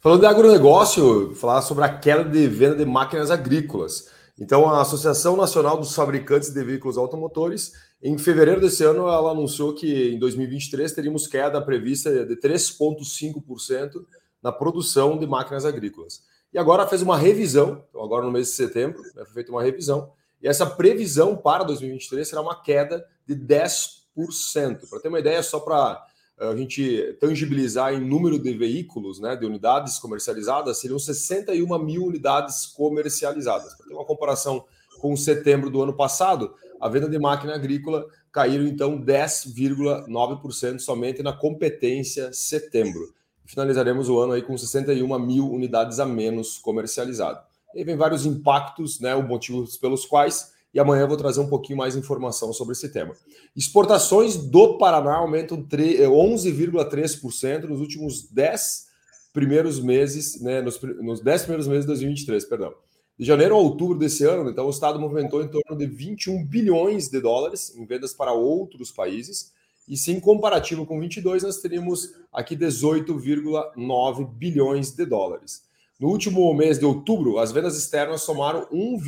Falando 0.00 0.20
de 0.20 0.26
agronegócio, 0.26 1.34
falar 1.34 1.62
sobre 1.62 1.84
a 1.84 1.98
queda 1.98 2.24
de 2.24 2.46
venda 2.46 2.76
de 2.76 2.84
máquinas 2.84 3.30
agrícolas. 3.30 4.10
Então, 4.38 4.68
a 4.68 4.82
Associação 4.82 5.36
Nacional 5.36 5.78
dos 5.78 5.94
Fabricantes 5.94 6.50
de 6.50 6.62
Veículos 6.62 6.98
Automotores, 6.98 7.72
em 8.02 8.18
fevereiro 8.18 8.60
desse 8.60 8.84
ano, 8.84 9.08
ela 9.08 9.30
anunciou 9.30 9.74
que 9.74 10.10
em 10.10 10.18
2023 10.18 10.92
teríamos 10.92 11.26
queda 11.26 11.60
prevista 11.62 12.26
de 12.26 12.36
3,5% 12.36 14.04
na 14.42 14.52
produção 14.52 15.18
de 15.18 15.26
máquinas 15.26 15.64
agrícolas. 15.64 16.22
E 16.52 16.58
agora 16.58 16.86
fez 16.86 17.00
uma 17.00 17.16
revisão, 17.16 17.82
então 17.88 18.04
agora 18.04 18.26
no 18.26 18.30
mês 18.30 18.48
de 18.48 18.52
setembro, 18.54 19.02
né, 19.14 19.24
foi 19.24 19.34
feita 19.34 19.50
uma 19.50 19.62
revisão, 19.62 20.12
e 20.44 20.48
essa 20.48 20.66
previsão 20.66 21.34
para 21.34 21.64
2023 21.64 22.28
será 22.28 22.42
uma 22.42 22.60
queda 22.60 23.02
de 23.26 23.34
10%. 23.34 24.86
Para 24.90 25.00
ter 25.00 25.08
uma 25.08 25.18
ideia, 25.18 25.42
só 25.42 25.58
para 25.58 26.06
a 26.38 26.54
gente 26.54 27.16
tangibilizar 27.18 27.94
em 27.94 28.00
número 28.06 28.38
de 28.38 28.52
veículos, 28.52 29.18
né, 29.18 29.34
de 29.36 29.46
unidades 29.46 29.98
comercializadas, 29.98 30.76
seriam 30.76 30.98
61 30.98 31.78
mil 31.78 32.04
unidades 32.04 32.66
comercializadas. 32.66 33.74
Para 33.74 33.86
ter 33.86 33.94
uma 33.94 34.04
comparação 34.04 34.66
com 35.00 35.16
setembro 35.16 35.70
do 35.70 35.82
ano 35.82 35.94
passado, 35.94 36.54
a 36.78 36.90
venda 36.90 37.08
de 37.08 37.18
máquina 37.18 37.54
agrícola 37.54 38.06
caíram 38.30 38.66
então 38.66 39.00
10,9% 39.00 40.78
somente 40.78 41.22
na 41.22 41.32
competência 41.32 42.30
setembro. 42.34 43.14
Finalizaremos 43.46 44.10
o 44.10 44.18
ano 44.18 44.34
aí 44.34 44.42
com 44.42 44.58
61 44.58 45.18
mil 45.20 45.50
unidades 45.50 45.98
a 45.98 46.04
menos 46.04 46.58
comercializadas. 46.58 47.53
E 47.74 47.78
aí 47.78 47.84
vem 47.84 47.96
vários 47.96 48.24
impactos, 48.24 49.00
né, 49.00 49.14
os 49.14 49.26
motivos 49.26 49.76
pelos 49.76 50.06
quais 50.06 50.54
e 50.74 50.80
amanhã 50.80 51.02
eu 51.02 51.08
vou 51.08 51.16
trazer 51.16 51.40
um 51.40 51.46
pouquinho 51.46 51.78
mais 51.78 51.94
de 51.94 52.00
informação 52.00 52.52
sobre 52.52 52.72
esse 52.72 52.88
tema. 52.88 53.14
Exportações 53.56 54.36
do 54.36 54.76
Paraná 54.76 55.14
aumentam 55.18 55.62
11,3% 55.62 57.44
eh, 57.44 57.58
nos 57.68 57.80
últimos 57.80 58.28
10 58.28 58.88
primeiros 59.32 59.78
meses, 59.78 60.40
né, 60.42 60.60
nos, 60.60 60.82
nos 60.82 61.20
10 61.20 61.42
primeiros 61.42 61.68
meses 61.68 61.84
de 61.84 61.88
2023, 61.88 62.44
perdão. 62.46 62.74
De 63.16 63.24
janeiro 63.24 63.54
a 63.54 63.58
outubro 63.58 63.96
desse 63.96 64.24
ano, 64.24 64.50
então, 64.50 64.66
o 64.66 64.70
Estado 64.70 64.98
movimentou 64.98 65.40
em 65.40 65.48
torno 65.48 65.78
de 65.78 65.86
21 65.86 66.44
bilhões 66.44 67.08
de 67.08 67.20
dólares 67.20 67.72
em 67.76 67.86
vendas 67.86 68.12
para 68.12 68.32
outros 68.32 68.90
países, 68.90 69.52
e 69.88 69.96
se 69.96 70.10
em 70.10 70.18
comparativo 70.18 70.84
com 70.84 70.98
22, 70.98 71.44
nós 71.44 71.58
teríamos 71.58 72.12
aqui 72.32 72.56
18,9 72.56 74.28
bilhões 74.28 74.90
de 74.90 75.06
dólares. 75.06 75.62
No 76.00 76.08
último 76.08 76.52
mês 76.54 76.78
de 76.78 76.84
outubro, 76.84 77.38
as 77.38 77.52
vendas 77.52 77.76
externas 77.76 78.22
somaram 78.22 78.66
1, 78.72 78.98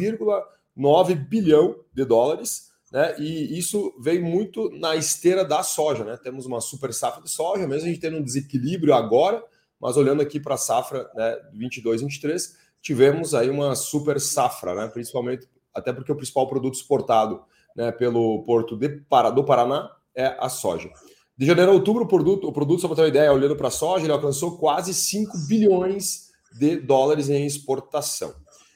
9 0.76 1.14
bilhão 1.14 1.76
de 1.92 2.04
dólares, 2.04 2.70
né? 2.92 3.16
E 3.18 3.58
isso 3.58 3.92
vem 3.98 4.20
muito 4.22 4.70
na 4.70 4.94
esteira 4.94 5.44
da 5.44 5.62
soja, 5.62 6.04
né? 6.04 6.16
Temos 6.16 6.46
uma 6.46 6.60
super 6.60 6.94
safra 6.94 7.22
de 7.22 7.30
soja, 7.30 7.66
mesmo 7.66 7.86
a 7.86 7.90
gente 7.90 8.00
tendo 8.00 8.18
um 8.18 8.22
desequilíbrio 8.22 8.94
agora, 8.94 9.42
mas 9.80 9.96
olhando 9.96 10.22
aqui 10.22 10.38
para 10.38 10.54
a 10.54 10.58
safra 10.58 11.10
né, 11.14 11.38
22, 11.52 12.02
23, 12.02 12.56
tivemos 12.80 13.34
aí 13.34 13.50
uma 13.50 13.74
super 13.74 14.20
safra, 14.20 14.74
né? 14.74 14.88
Principalmente 14.88 15.48
até 15.74 15.92
porque 15.92 16.12
o 16.12 16.16
principal 16.16 16.46
produto 16.46 16.74
exportado 16.74 17.42
né, 17.76 17.92
pelo 17.92 18.42
porto 18.44 18.76
de 18.76 18.88
Para, 18.88 19.30
do 19.30 19.44
Paraná 19.44 19.90
é 20.14 20.36
a 20.38 20.48
soja. 20.48 20.90
De 21.36 21.44
janeiro 21.44 21.72
a 21.72 21.74
outubro, 21.74 22.04
o 22.04 22.08
produto, 22.08 22.48
o 22.48 22.52
produto, 22.52 22.80
só 22.80 22.88
para 22.88 22.96
ter 22.96 23.02
uma 23.02 23.08
ideia, 23.08 23.32
olhando 23.32 23.56
para 23.56 23.68
a 23.68 23.70
soja, 23.70 24.06
ele 24.06 24.12
alcançou 24.12 24.56
quase 24.56 24.94
5 24.94 25.36
bilhões 25.46 26.25
de 26.52 26.76
dólares 26.76 27.28
em 27.28 27.44
exportação. 27.46 28.34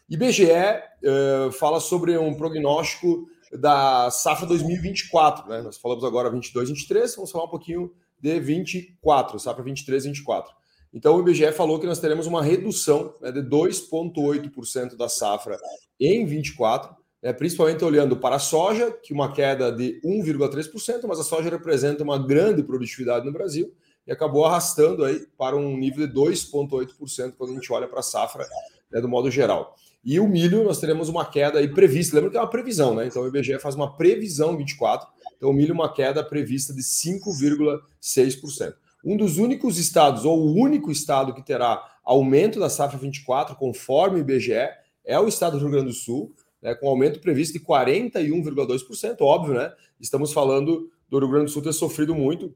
IBGE 0.09 0.45
uh, 0.45 1.53
fala 1.53 1.79
sobre 1.79 2.19
um 2.19 2.35
prognóstico 2.35 3.29
da 3.53 4.11
safra 4.11 4.47
2024, 4.47 5.49
né? 5.49 5.63
Nós 5.63 5.77
falamos 5.77 6.05
agora 6.05 6.31
22, 6.31 6.69
23, 6.69 7.15
vamos 7.17 7.31
falar 7.31 7.45
um 7.45 7.49
pouquinho 7.51 7.93
de 8.21 8.39
24, 8.39 9.39
safra 9.39 9.63
23, 9.63 10.05
24. 10.05 10.53
Então 10.93 11.17
o 11.17 11.21
IBGE 11.21 11.53
falou 11.53 11.79
que 11.79 11.87
nós 11.87 12.01
teremos 12.01 12.27
uma 12.27 12.43
redução 12.43 13.15
né, 13.21 13.31
de 13.31 13.41
2,8% 13.41 14.97
da 14.97 15.09
safra 15.09 15.57
em 15.99 16.27
24, 16.27 16.95
né, 17.23 17.33
principalmente 17.33 17.85
olhando 17.85 18.17
para 18.17 18.37
a 18.37 18.41
soja, 18.41 18.91
que 18.91 19.13
uma 19.13 19.33
queda 19.33 19.71
de 19.71 20.01
1,3%, 20.05 21.07
mas 21.07 21.21
a 21.21 21.25
soja 21.25 21.49
representa 21.49 22.03
uma 22.03 22.19
grande 22.19 22.63
produtividade 22.63 23.25
no 23.25 23.33
Brasil 23.33 23.73
acabou 24.13 24.45
arrastando 24.45 25.05
aí 25.05 25.27
para 25.39 25.57
um 25.57 25.77
nível 25.77 26.07
de 26.07 26.13
2,8% 26.13 27.35
quando 27.37 27.51
a 27.51 27.55
gente 27.55 27.73
olha 27.73 27.87
para 27.87 28.01
a 28.01 28.03
safra 28.03 28.47
né, 28.91 29.01
do 29.01 29.09
modo 29.09 29.31
geral. 29.31 29.77
E 30.05 30.19
o 30.19 30.27
milho, 30.27 30.65
nós 30.65 30.81
teremos 30.81 31.09
uma 31.09 31.25
queda 31.27 31.59
aí 31.59 31.69
prevista. 31.69 32.17
Lembra 32.17 32.31
que 32.31 32.37
é 32.37 32.41
uma 32.41 32.49
previsão, 32.49 32.95
né? 32.95 33.07
Então 33.07 33.23
o 33.23 33.29
IBGE 33.29 33.59
faz 33.59 33.75
uma 33.75 33.97
previsão 33.97 34.57
24. 34.57 35.07
Então 35.37 35.51
o 35.51 35.53
milho, 35.53 35.75
uma 35.75 35.93
queda 35.93 36.25
prevista 36.25 36.73
de 36.73 36.83
5,6%. 36.83 38.75
Um 39.05 39.17
dos 39.17 39.39
únicos 39.39 39.79
estados, 39.79 40.25
ou 40.25 40.39
o 40.39 40.55
único 40.55 40.91
estado 40.91 41.35
que 41.35 41.43
terá 41.43 41.99
aumento 42.05 42.59
da 42.59 42.69
safra 42.69 42.99
24, 42.99 43.57
conforme 43.57 44.17
o 44.17 44.21
IBGE, 44.21 44.69
é 45.05 45.19
o 45.19 45.29
estado 45.29 45.59
do 45.59 45.61
Rio 45.61 45.71
Grande 45.71 45.89
do 45.89 45.95
Sul, 45.95 46.35
né, 46.61 46.75
com 46.75 46.89
aumento 46.89 47.21
previsto 47.21 47.59
de 47.59 47.65
41,2%. 47.65 49.17
Óbvio, 49.21 49.55
né? 49.55 49.73
Estamos 49.99 50.33
falando 50.33 50.91
do 51.09 51.19
Rio 51.19 51.29
Grande 51.29 51.47
do 51.47 51.51
Sul 51.51 51.63
ter 51.63 51.73
sofrido 51.73 52.15
muito 52.15 52.55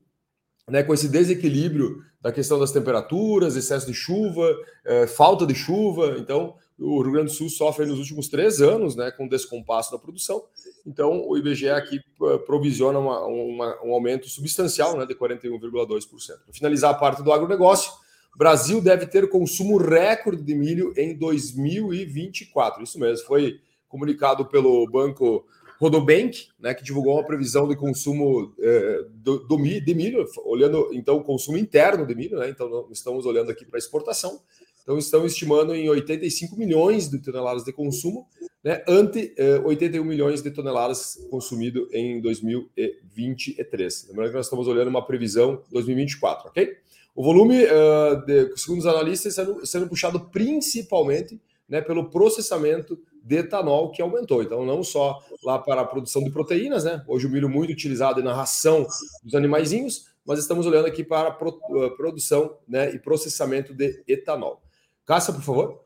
né, 0.69 0.83
com 0.83 0.95
esse 0.95 1.09
desequilíbrio 1.09 2.03
da 2.21 2.33
questão 2.33 2.59
das 2.59 2.73
temperaturas, 2.73 3.57
excesso 3.57 3.87
de 3.87 3.95
chuva, 3.95 4.57
é, 4.85 5.07
falta 5.07 5.47
de 5.47 5.55
chuva. 5.55 6.17
Então, 6.19 6.55
o 6.79 7.03
Rio 7.03 7.13
Grande 7.13 7.31
do 7.31 7.37
Sul 7.37 7.49
sofre 7.49 7.87
nos 7.87 7.99
últimos 7.99 8.29
três 8.29 8.61
anos 8.61 8.97
né, 8.97 9.11
com 9.11 9.29
descompasso 9.29 9.93
da 9.93 9.99
produção. 9.99 10.43
Então, 10.87 11.27
o 11.27 11.37
IBGE 11.37 11.69
aqui 11.71 11.97
eh, 11.99 12.39
provisiona 12.39 12.99
uma, 12.99 13.25
uma, 13.27 13.85
um 13.85 13.93
aumento 13.93 14.29
substancial 14.29 14.97
né, 14.99 15.07
de 15.07 15.15
41,2%. 15.15 16.09
Para 16.45 16.53
finalizar 16.53 16.91
a 16.91 16.95
parte 16.95 17.23
do 17.23 17.33
agronegócio, 17.33 17.93
Brasil 18.37 18.81
deve 18.81 19.07
ter 19.07 19.29
consumo 19.29 19.79
recorde 19.79 20.43
de 20.43 20.55
milho 20.55 20.93
em 20.97 21.15
2024. 21.17 22.83
Isso 22.83 22.99
mesmo, 22.99 23.27
foi 23.27 23.61
comunicado 23.89 24.45
pelo 24.47 24.87
Banco 24.89 25.47
Rodobank, 25.85 26.49
né, 26.59 26.73
que 26.73 26.83
divulgou 26.83 27.15
uma 27.15 27.27
previsão 27.27 27.69
de 27.69 27.77
consumo 27.77 28.55
eh, 28.59 29.05
do, 29.11 29.47
do, 29.47 29.57
de 29.59 29.95
milho, 29.95 30.27
olhando 30.43 30.89
então 30.95 31.17
o 31.17 31.23
consumo 31.23 31.59
interno 31.59 32.07
de 32.07 32.15
milho, 32.15 32.39
né, 32.39 32.49
então 32.49 32.89
estamos 32.91 33.27
olhando 33.27 33.51
aqui 33.51 33.67
para 33.67 33.79
exportação. 33.79 34.41
Então, 34.83 34.99
estão 34.99 35.25
estimando 35.25 35.75
em 35.75 35.89
85 35.89 36.57
milhões 36.57 37.09
de 37.09 37.19
toneladas 37.19 37.65
de 37.65 37.73
consumo, 37.73 38.27
né, 38.63 38.83
ante 38.89 39.35
eh, 39.37 39.61
81 39.63 40.03
milhões 40.05 40.41
de 40.43 40.51
toneladas 40.51 41.19
consumido 41.31 41.87
em 41.93 42.19
2023. 42.21 44.07
Lembrando 44.09 44.29
que 44.29 44.37
nós 44.37 44.47
estamos 44.47 44.67
olhando 44.67 44.89
uma 44.89 45.05
previsão 45.05 45.63
2024, 45.71 46.49
ok? 46.49 46.77
O 47.15 47.23
volume, 47.23 47.63
uh, 47.65 48.25
de, 48.27 48.57
segundo 48.57 48.81
os 48.81 48.87
analistas, 48.87 49.35
sendo, 49.35 49.65
sendo 49.65 49.87
puxado 49.87 50.19
principalmente 50.31 51.41
né, 51.69 51.81
pelo 51.81 52.11
processamento 52.11 52.99
de 53.25 53.37
etanol 53.37 53.91
que 53.91 54.03
aumentou. 54.03 54.43
Então, 54.43 54.67
não 54.67 54.85
só 54.85 55.19
lá 55.43 55.59
para 55.59 55.81
a 55.81 55.85
produção 55.85 56.23
de 56.23 56.31
proteínas, 56.31 56.85
né? 56.85 57.03
Hoje 57.09 57.27
o 57.27 57.31
milho 57.31 57.49
muito 57.49 57.73
utilizado 57.73 58.23
na 58.23 58.35
ração 58.35 58.87
dos 59.23 59.35
animaizinhos, 59.35 60.15
mas 60.27 60.39
estamos 60.39 60.67
olhando 60.67 60.87
aqui 60.87 61.03
para 61.03 61.29
a 61.29 61.91
produção 61.97 62.59
né, 62.69 62.95
e 62.95 62.99
processamento 62.99 63.75
de 63.75 64.05
etanol. 64.07 64.63
Cássia, 65.07 65.33
por 65.33 65.43
favor. 65.43 65.81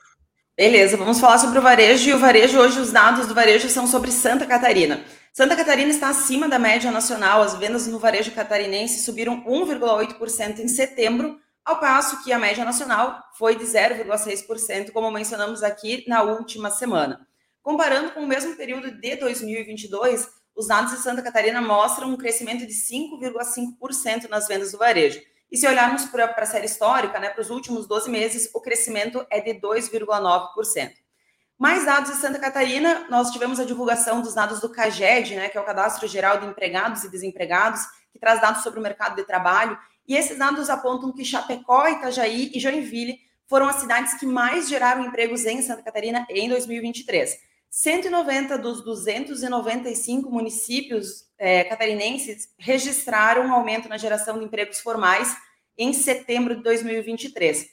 Beleza, 0.56 0.96
vamos 0.96 1.20
falar 1.20 1.38
sobre 1.38 1.60
o 1.60 1.62
varejo. 1.62 2.10
E 2.10 2.12
o 2.12 2.18
varejo, 2.18 2.58
hoje, 2.58 2.80
os 2.80 2.90
dados 2.90 3.26
do 3.26 3.34
varejo 3.34 3.68
são 3.68 3.86
sobre 3.86 4.10
Santa 4.10 4.44
Catarina. 4.44 5.04
Santa 5.32 5.54
Catarina 5.54 5.90
está 5.90 6.08
acima 6.08 6.48
da 6.48 6.58
média 6.58 6.90
nacional. 6.90 7.42
As 7.42 7.54
vendas 7.54 7.86
no 7.86 8.00
varejo 8.00 8.32
catarinense 8.32 9.04
subiram 9.04 9.44
1,8% 9.44 10.58
em 10.58 10.66
setembro, 10.66 11.38
ao 11.64 11.78
passo 11.78 12.24
que 12.24 12.32
a 12.32 12.38
média 12.38 12.64
nacional 12.64 13.22
foi 13.34 13.54
de 13.54 13.64
0,6%, 13.64 14.90
como 14.90 15.10
mencionamos 15.12 15.62
aqui 15.62 16.04
na 16.08 16.22
última 16.22 16.70
semana. 16.70 17.27
Comparando 17.68 18.12
com 18.12 18.20
o 18.20 18.26
mesmo 18.26 18.56
período 18.56 18.90
de 18.90 19.16
2022, 19.16 20.26
os 20.56 20.68
dados 20.68 20.90
de 20.90 21.00
Santa 21.00 21.20
Catarina 21.20 21.60
mostram 21.60 22.08
um 22.08 22.16
crescimento 22.16 22.66
de 22.66 22.72
5,5% 22.72 24.26
nas 24.26 24.48
vendas 24.48 24.72
do 24.72 24.78
varejo. 24.78 25.20
E 25.52 25.56
se 25.58 25.68
olharmos 25.68 26.06
para 26.06 26.32
a 26.34 26.46
série 26.46 26.64
histórica, 26.64 27.20
né, 27.20 27.28
para 27.28 27.42
os 27.42 27.50
últimos 27.50 27.86
12 27.86 28.08
meses, 28.08 28.48
o 28.54 28.60
crescimento 28.62 29.22
é 29.30 29.42
de 29.42 29.60
2,9%. 29.60 30.92
Mais 31.58 31.84
dados 31.84 32.12
de 32.12 32.16
Santa 32.16 32.38
Catarina, 32.38 33.06
nós 33.10 33.30
tivemos 33.32 33.60
a 33.60 33.66
divulgação 33.66 34.22
dos 34.22 34.32
dados 34.32 34.60
do 34.60 34.70
CAGED, 34.70 35.34
né, 35.34 35.50
que 35.50 35.58
é 35.58 35.60
o 35.60 35.64
Cadastro 35.66 36.08
Geral 36.08 36.40
de 36.40 36.46
Empregados 36.46 37.04
e 37.04 37.10
Desempregados, 37.10 37.82
que 38.10 38.18
traz 38.18 38.40
dados 38.40 38.62
sobre 38.62 38.80
o 38.80 38.82
mercado 38.82 39.14
de 39.14 39.24
trabalho. 39.24 39.78
E 40.06 40.16
esses 40.16 40.38
dados 40.38 40.70
apontam 40.70 41.12
que 41.12 41.22
Chapecó, 41.22 41.86
Itajaí 41.86 42.50
e 42.54 42.58
Joinville 42.58 43.18
foram 43.46 43.68
as 43.68 43.76
cidades 43.76 44.14
que 44.14 44.24
mais 44.24 44.70
geraram 44.70 45.04
empregos 45.04 45.44
em 45.44 45.60
Santa 45.60 45.82
Catarina 45.82 46.26
em 46.30 46.48
2023. 46.48 47.46
190 47.70 48.58
dos 48.58 48.82
295 48.82 50.30
municípios 50.30 51.26
é, 51.38 51.64
catarinenses 51.64 52.48
registraram 52.58 53.46
um 53.46 53.52
aumento 53.52 53.88
na 53.88 53.98
geração 53.98 54.38
de 54.38 54.44
empregos 54.44 54.80
formais 54.80 55.36
em 55.76 55.92
setembro 55.92 56.56
de 56.56 56.62
2023. 56.62 57.68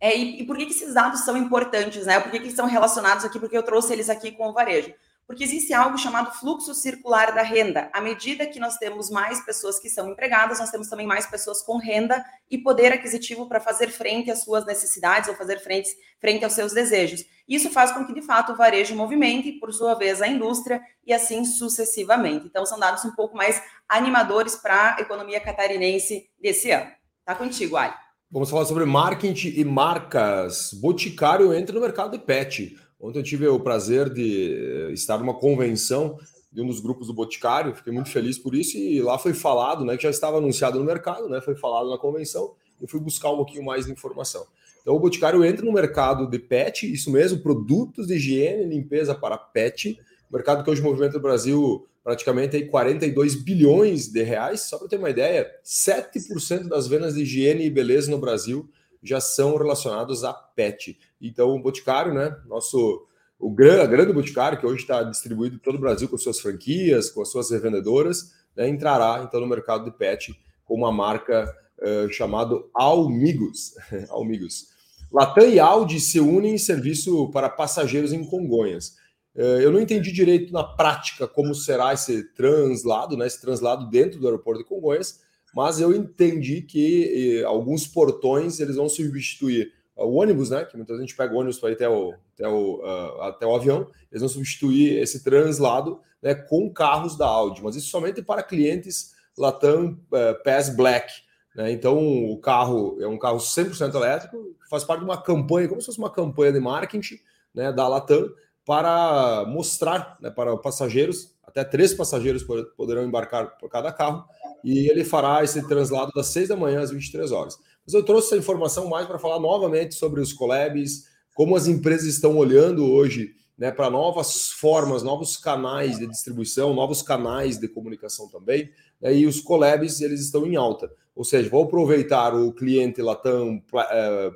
É, 0.00 0.16
e, 0.16 0.42
e, 0.42 0.46
por 0.46 0.56
que, 0.56 0.66
que, 0.66 0.72
esses 0.72 0.94
dados 0.94 1.24
são 1.24 1.36
importantes, 1.36 2.06
né? 2.06 2.20
Por 2.20 2.30
que, 2.30 2.38
que 2.38 2.50
são 2.52 2.66
relacionados 2.66 3.24
aqui? 3.24 3.40
Porque 3.40 3.56
eu 3.56 3.62
trouxe 3.62 3.92
eles 3.92 4.08
aqui 4.08 4.30
com 4.30 4.48
o 4.48 4.52
varejo. 4.52 4.94
Porque 5.28 5.44
existe 5.44 5.74
algo 5.74 5.98
chamado 5.98 6.32
fluxo 6.32 6.72
circular 6.72 7.34
da 7.34 7.42
renda. 7.42 7.90
À 7.92 8.00
medida 8.00 8.46
que 8.46 8.58
nós 8.58 8.78
temos 8.78 9.10
mais 9.10 9.44
pessoas 9.44 9.78
que 9.78 9.90
são 9.90 10.08
empregadas, 10.08 10.58
nós 10.58 10.70
temos 10.70 10.88
também 10.88 11.06
mais 11.06 11.26
pessoas 11.26 11.60
com 11.60 11.76
renda 11.76 12.24
e 12.50 12.56
poder 12.56 12.94
aquisitivo 12.94 13.46
para 13.46 13.60
fazer 13.60 13.90
frente 13.90 14.30
às 14.30 14.42
suas 14.42 14.64
necessidades 14.64 15.28
ou 15.28 15.34
fazer 15.34 15.58
frente, 15.58 15.90
frente 16.18 16.46
aos 16.46 16.54
seus 16.54 16.72
desejos. 16.72 17.26
Isso 17.46 17.68
faz 17.68 17.92
com 17.92 18.06
que, 18.06 18.14
de 18.14 18.22
fato, 18.22 18.52
o 18.52 18.56
varejo 18.56 18.96
movimente, 18.96 19.52
por 19.52 19.70
sua 19.70 19.92
vez, 19.92 20.22
a 20.22 20.26
indústria 20.26 20.80
e 21.06 21.12
assim 21.12 21.44
sucessivamente. 21.44 22.46
Então, 22.46 22.64
são 22.64 22.78
dados 22.78 23.04
um 23.04 23.14
pouco 23.14 23.36
mais 23.36 23.62
animadores 23.86 24.56
para 24.56 24.96
a 24.96 25.00
economia 25.02 25.40
catarinense 25.40 26.30
desse 26.40 26.70
ano. 26.70 26.90
Tá 27.26 27.34
contigo, 27.34 27.76
Ali. 27.76 27.92
Vamos 28.30 28.48
falar 28.48 28.64
sobre 28.64 28.86
marketing 28.86 29.60
e 29.60 29.64
marcas. 29.64 30.70
Boticário 30.72 31.52
entra 31.52 31.74
no 31.74 31.82
mercado 31.82 32.12
de 32.12 32.18
pet. 32.18 32.78
Ontem 33.00 33.20
eu 33.20 33.22
tive 33.22 33.46
o 33.46 33.60
prazer 33.60 34.10
de 34.10 34.54
eh, 34.54 34.92
estar 34.92 35.18
numa 35.18 35.34
convenção 35.34 36.18
de 36.50 36.60
um 36.60 36.66
dos 36.66 36.80
grupos 36.80 37.06
do 37.06 37.14
Boticário, 37.14 37.74
fiquei 37.74 37.92
muito 37.92 38.10
feliz 38.10 38.38
por 38.38 38.54
isso, 38.54 38.76
e 38.76 39.00
lá 39.00 39.18
foi 39.18 39.34
falado, 39.34 39.84
né, 39.84 39.96
que 39.96 40.02
já 40.02 40.10
estava 40.10 40.38
anunciado 40.38 40.78
no 40.78 40.84
mercado, 40.84 41.28
né, 41.28 41.40
foi 41.40 41.54
falado 41.54 41.90
na 41.90 41.98
convenção, 41.98 42.54
eu 42.80 42.88
fui 42.88 42.98
buscar 42.98 43.30
um 43.30 43.36
pouquinho 43.36 43.64
mais 43.64 43.86
de 43.86 43.92
informação. 43.92 44.46
Então 44.80 44.94
o 44.96 44.98
Boticário 44.98 45.44
entra 45.44 45.64
no 45.64 45.72
mercado 45.72 46.26
de 46.26 46.38
pet, 46.38 46.90
isso 46.90 47.10
mesmo, 47.10 47.40
produtos 47.40 48.06
de 48.06 48.14
higiene 48.14 48.64
e 48.64 48.68
limpeza 48.68 49.14
para 49.14 49.36
pet, 49.36 50.00
mercado 50.30 50.64
que 50.64 50.70
hoje 50.70 50.82
movimenta 50.82 51.18
o 51.18 51.20
Brasil 51.20 51.86
praticamente 52.02 52.56
aí 52.56 52.66
42 52.66 53.34
bilhões 53.34 54.08
de 54.08 54.22
reais, 54.22 54.62
só 54.62 54.78
para 54.78 54.88
ter 54.88 54.96
uma 54.96 55.10
ideia, 55.10 55.50
7% 55.62 56.66
das 56.66 56.88
vendas 56.88 57.14
de 57.14 57.22
higiene 57.22 57.66
e 57.66 57.70
beleza 57.70 58.10
no 58.10 58.18
Brasil 58.18 58.68
já 59.02 59.20
são 59.20 59.56
relacionados 59.56 60.24
a 60.24 60.32
pet. 60.32 60.98
Então, 61.20 61.54
o 61.54 61.60
Boticário, 61.60 62.14
né? 62.14 62.36
Nosso 62.46 63.06
o 63.38 63.50
grande, 63.50 63.82
a 63.82 63.86
grande 63.86 64.12
Boticário, 64.12 64.58
que 64.58 64.66
hoje 64.66 64.82
está 64.82 65.02
distribuído 65.04 65.56
em 65.56 65.60
todo 65.60 65.76
o 65.76 65.80
Brasil 65.80 66.08
com 66.08 66.18
suas 66.18 66.40
franquias, 66.40 67.10
com 67.10 67.22
as 67.22 67.30
suas 67.30 67.50
revendedoras, 67.50 68.32
né, 68.56 68.68
entrará 68.68 69.22
então 69.22 69.40
no 69.40 69.46
mercado 69.46 69.84
de 69.84 69.96
pet 69.96 70.38
com 70.64 70.74
uma 70.74 70.90
marca 70.90 71.48
uh, 71.78 72.12
chamada 72.12 72.56
Almigos. 72.74 73.74
Almigos. 74.10 74.66
Latam 75.10 75.48
e 75.48 75.60
Audi 75.60 76.00
se 76.00 76.18
unem 76.20 76.54
em 76.54 76.58
serviço 76.58 77.30
para 77.30 77.48
passageiros 77.48 78.12
em 78.12 78.24
Congonhas. 78.24 78.96
Uh, 79.36 79.60
eu 79.60 79.70
não 79.70 79.80
entendi 79.80 80.10
direito 80.10 80.52
na 80.52 80.64
prática 80.64 81.28
como 81.28 81.54
será 81.54 81.94
esse 81.94 82.24
translado, 82.34 83.16
né, 83.16 83.26
esse 83.26 83.40
translado 83.40 83.88
dentro 83.88 84.18
do 84.18 84.26
aeroporto 84.26 84.62
de 84.62 84.68
Congonhas, 84.68 85.20
mas 85.54 85.80
eu 85.80 85.94
entendi 85.94 86.60
que 86.60 87.40
eh, 87.40 87.44
alguns 87.44 87.86
portões 87.86 88.60
eles 88.60 88.76
vão 88.76 88.86
substituir 88.86 89.72
o 90.04 90.14
ônibus, 90.14 90.50
né? 90.50 90.64
Que 90.64 90.76
muita 90.76 90.96
gente 90.98 91.16
pega 91.16 91.34
o 91.34 91.38
ônibus 91.38 91.58
para 91.58 91.70
ir 91.70 91.74
até 91.74 91.88
o, 91.88 92.14
até, 92.34 92.48
o, 92.48 92.76
uh, 92.76 93.22
até 93.22 93.46
o 93.46 93.54
avião, 93.54 93.88
eles 94.10 94.20
vão 94.20 94.28
substituir 94.28 94.98
esse 94.98 95.22
translado 95.22 96.00
né, 96.22 96.34
com 96.34 96.72
carros 96.72 97.16
da 97.16 97.26
Audi, 97.26 97.62
mas 97.62 97.76
isso 97.76 97.88
somente 97.88 98.22
para 98.22 98.42
clientes 98.42 99.14
Latam 99.36 99.98
uh, 100.12 100.42
Pass 100.42 100.68
Black. 100.74 101.12
Né? 101.54 101.72
Então, 101.72 101.98
o 102.30 102.38
carro 102.38 102.98
é 103.00 103.06
um 103.06 103.18
carro 103.18 103.38
100% 103.38 103.94
elétrico, 103.94 104.56
faz 104.68 104.84
parte 104.84 105.00
de 105.00 105.04
uma 105.04 105.20
campanha, 105.20 105.68
como 105.68 105.80
se 105.80 105.86
fosse 105.86 105.98
uma 105.98 106.10
campanha 106.10 106.52
de 106.52 106.60
marketing 106.60 107.18
né, 107.54 107.72
da 107.72 107.86
Latam, 107.88 108.30
para 108.64 109.44
mostrar 109.46 110.18
né, 110.20 110.30
para 110.30 110.56
passageiros, 110.58 111.34
até 111.42 111.64
três 111.64 111.94
passageiros 111.94 112.44
poderão 112.76 113.02
embarcar 113.02 113.56
por 113.58 113.70
cada 113.70 113.90
carro, 113.90 114.24
e 114.62 114.90
ele 114.90 115.04
fará 115.04 115.42
esse 115.42 115.66
translado 115.66 116.12
das 116.14 116.26
6 116.26 116.48
da 116.48 116.56
manhã 116.56 116.80
às 116.80 116.90
23 116.90 117.32
horas. 117.32 117.58
Mas 117.88 117.94
eu 117.94 118.02
trouxe 118.02 118.26
essa 118.26 118.36
informação 118.36 118.86
mais 118.86 119.06
para 119.06 119.18
falar 119.18 119.40
novamente 119.40 119.94
sobre 119.94 120.20
os 120.20 120.30
collabs, 120.30 121.06
como 121.34 121.56
as 121.56 121.66
empresas 121.66 122.06
estão 122.06 122.36
olhando 122.36 122.84
hoje 122.84 123.34
né, 123.56 123.70
para 123.70 123.88
novas 123.88 124.50
formas, 124.50 125.02
novos 125.02 125.38
canais 125.38 125.98
de 125.98 126.06
distribuição, 126.06 126.74
novos 126.74 127.00
canais 127.00 127.56
de 127.56 127.66
comunicação 127.66 128.28
também. 128.28 128.68
Né, 129.00 129.14
e 129.14 129.26
os 129.26 129.40
collabs 129.40 130.02
eles 130.02 130.20
estão 130.20 130.46
em 130.46 130.54
alta. 130.54 130.92
Ou 131.16 131.24
seja, 131.24 131.48
vou 131.48 131.64
aproveitar 131.64 132.34
o 132.34 132.52
cliente 132.52 133.00
Latam 133.00 133.58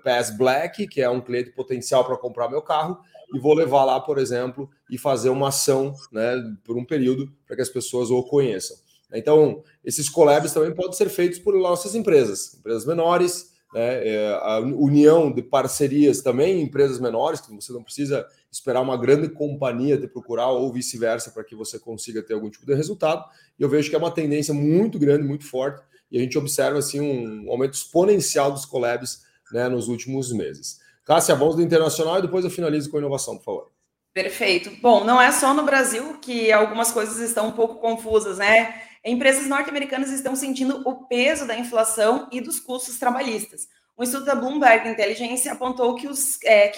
Pass 0.03 0.35
Black, 0.35 0.89
que 0.89 1.03
é 1.03 1.11
um 1.11 1.21
cliente 1.21 1.51
potencial 1.51 2.07
para 2.07 2.17
comprar 2.17 2.49
meu 2.49 2.63
carro, 2.63 3.01
e 3.35 3.39
vou 3.39 3.53
levar 3.53 3.85
lá, 3.85 4.01
por 4.01 4.17
exemplo, 4.17 4.71
e 4.91 4.97
fazer 4.97 5.29
uma 5.29 5.49
ação 5.49 5.95
né, 6.11 6.43
por 6.65 6.79
um 6.79 6.87
período 6.87 7.31
para 7.47 7.57
que 7.57 7.63
as 7.63 7.69
pessoas 7.69 8.11
o 8.11 8.23
conheçam. 8.23 8.79
Então, 9.13 9.63
esses 9.85 10.09
collabs 10.09 10.53
também 10.53 10.75
podem 10.75 10.93
ser 10.93 11.09
feitos 11.09 11.39
por 11.39 11.55
nossas 11.55 11.95
empresas, 11.95 12.55
empresas 12.55 12.87
menores, 12.87 13.53
né, 13.73 14.07
é, 14.07 14.39
a 14.43 14.59
união 14.61 15.33
de 15.33 15.43
parcerias 15.43 16.21
também 16.21 16.61
em 16.61 16.63
empresas 16.63 17.01
menores, 17.01 17.41
que 17.41 17.55
você 17.55 17.73
não 17.73 17.83
precisa 17.83 18.27
esperar 18.51 18.83
uma 18.83 18.97
grande 18.97 19.29
companhia 19.31 19.99
te 19.99 20.07
procurar 20.07 20.49
ou 20.49 20.71
vice-versa 20.71 21.31
para 21.31 21.43
que 21.43 21.57
você 21.57 21.79
consiga 21.79 22.23
ter 22.23 22.35
algum 22.35 22.51
tipo 22.51 22.67
de 22.67 22.75
resultado. 22.75 23.25
E 23.59 23.63
eu 23.63 23.69
vejo 23.69 23.89
que 23.89 23.97
é 23.97 23.99
uma 23.99 24.11
tendência 24.11 24.53
muito 24.53 24.99
grande, 24.99 25.27
muito 25.27 25.47
forte, 25.47 25.83
e 26.11 26.19
a 26.19 26.21
gente 26.21 26.37
observa 26.37 26.79
assim 26.79 27.01
um 27.01 27.51
aumento 27.51 27.73
exponencial 27.73 28.53
dos 28.53 28.67
collabs 28.67 29.23
né, 29.51 29.69
nos 29.69 29.89
últimos 29.89 30.31
meses. 30.33 30.79
Cássia, 31.05 31.35
vamos 31.35 31.57
do 31.57 31.63
internacional 31.63 32.19
e 32.19 32.23
depois 32.23 32.45
eu 32.45 32.51
finalizo 32.51 32.91
com 32.91 32.99
a 32.99 33.01
inovação, 33.01 33.39
por 33.39 33.45
favor. 33.45 33.73
Perfeito. 34.13 34.71
Bom, 34.83 35.05
não 35.05 35.21
é 35.21 35.33
só 35.33 35.55
no 35.55 35.65
Brasil 35.65 36.19
que 36.21 36.53
algumas 36.53 36.93
coisas 36.93 37.19
estão 37.19 37.49
um 37.49 37.53
pouco 37.53 37.77
confusas, 37.77 38.37
né? 38.37 38.83
Empresas 39.05 39.47
norte-americanas 39.49 40.11
estão 40.11 40.37
sentindo 40.37 40.83
o 40.89 41.07
peso 41.07 41.47
da 41.47 41.57
inflação 41.57 42.29
e 42.31 42.41
dos 42.41 42.61
custos 42.61 42.99
trabalhistas. 42.99 43.67
O 43.97 44.03
Instituto 44.03 44.27
da 44.27 44.35
Bloomberg 44.35 44.89
Intelligence 44.89 45.49
apontou 45.49 45.95
que, 45.97 46.07
os, 46.07 46.43
é, 46.45 46.73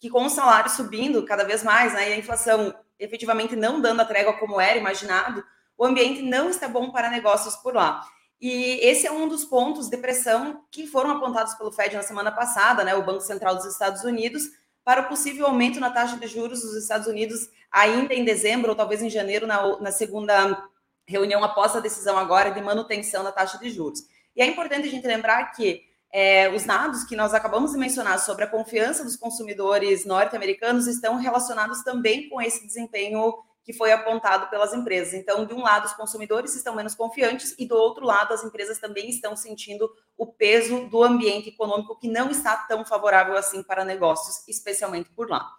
que 0.00 0.10
com 0.10 0.24
os 0.24 0.32
salários 0.32 0.74
subindo 0.74 1.24
cada 1.24 1.44
vez 1.44 1.62
mais, 1.62 1.92
né, 1.92 2.10
e 2.10 2.12
a 2.12 2.18
inflação 2.18 2.74
efetivamente 2.98 3.54
não 3.54 3.80
dando 3.80 4.00
a 4.00 4.04
trégua 4.04 4.34
como 4.34 4.60
era 4.60 4.78
imaginado, 4.78 5.44
o 5.76 5.84
ambiente 5.84 6.22
não 6.22 6.50
está 6.50 6.68
bom 6.68 6.90
para 6.90 7.10
negócios 7.10 7.56
por 7.56 7.74
lá. 7.74 8.04
E 8.40 8.78
esse 8.82 9.06
é 9.06 9.12
um 9.12 9.28
dos 9.28 9.44
pontos 9.44 9.88
de 9.88 9.96
pressão 9.96 10.64
que 10.70 10.86
foram 10.86 11.10
apontados 11.10 11.54
pelo 11.54 11.72
Fed 11.72 11.94
na 11.94 12.02
semana 12.02 12.32
passada, 12.32 12.84
né, 12.84 12.94
o 12.94 13.04
Banco 13.04 13.20
Central 13.20 13.54
dos 13.54 13.64
Estados 13.64 14.02
Unidos, 14.02 14.42
para 14.84 15.02
o 15.02 15.08
possível 15.08 15.46
aumento 15.46 15.80
na 15.80 15.90
taxa 15.90 16.16
de 16.16 16.26
juros 16.26 16.60
dos 16.60 16.76
Estados 16.76 17.06
Unidos 17.06 17.48
ainda 17.70 18.12
em 18.12 18.24
dezembro 18.24 18.70
ou 18.70 18.76
talvez 18.76 19.02
em 19.02 19.08
janeiro, 19.08 19.46
na, 19.46 19.80
na 19.80 19.90
segunda 19.90 20.68
reunião 21.06 21.44
após 21.44 21.74
a 21.76 21.80
decisão 21.80 22.16
agora 22.16 22.50
de 22.50 22.60
manutenção 22.60 23.22
da 23.22 23.32
taxa 23.32 23.58
de 23.58 23.70
juros. 23.70 24.00
E 24.34 24.42
é 24.42 24.46
importante 24.46 24.88
a 24.88 24.90
gente 24.90 25.06
lembrar 25.06 25.52
que 25.52 25.82
é, 26.12 26.48
os 26.48 26.64
dados 26.64 27.04
que 27.04 27.16
nós 27.16 27.34
acabamos 27.34 27.72
de 27.72 27.78
mencionar 27.78 28.18
sobre 28.20 28.44
a 28.44 28.46
confiança 28.46 29.02
dos 29.02 29.16
consumidores 29.16 30.04
norte-americanos 30.04 30.86
estão 30.86 31.16
relacionados 31.16 31.82
também 31.82 32.28
com 32.28 32.40
esse 32.40 32.64
desempenho 32.66 33.34
que 33.64 33.72
foi 33.72 33.90
apontado 33.90 34.48
pelas 34.48 34.74
empresas. 34.74 35.14
Então, 35.14 35.46
de 35.46 35.54
um 35.54 35.62
lado, 35.62 35.86
os 35.86 35.94
consumidores 35.94 36.54
estão 36.54 36.76
menos 36.76 36.94
confiantes 36.94 37.54
e 37.58 37.66
do 37.66 37.74
outro 37.74 38.04
lado, 38.04 38.34
as 38.34 38.44
empresas 38.44 38.78
também 38.78 39.08
estão 39.08 39.34
sentindo 39.34 39.90
o 40.16 40.26
peso 40.26 40.86
do 40.86 41.02
ambiente 41.02 41.48
econômico 41.48 41.98
que 41.98 42.06
não 42.06 42.30
está 42.30 42.56
tão 42.68 42.84
favorável 42.84 43.36
assim 43.36 43.62
para 43.62 43.84
negócios, 43.84 44.46
especialmente 44.46 45.10
por 45.10 45.28
lá. 45.28 45.50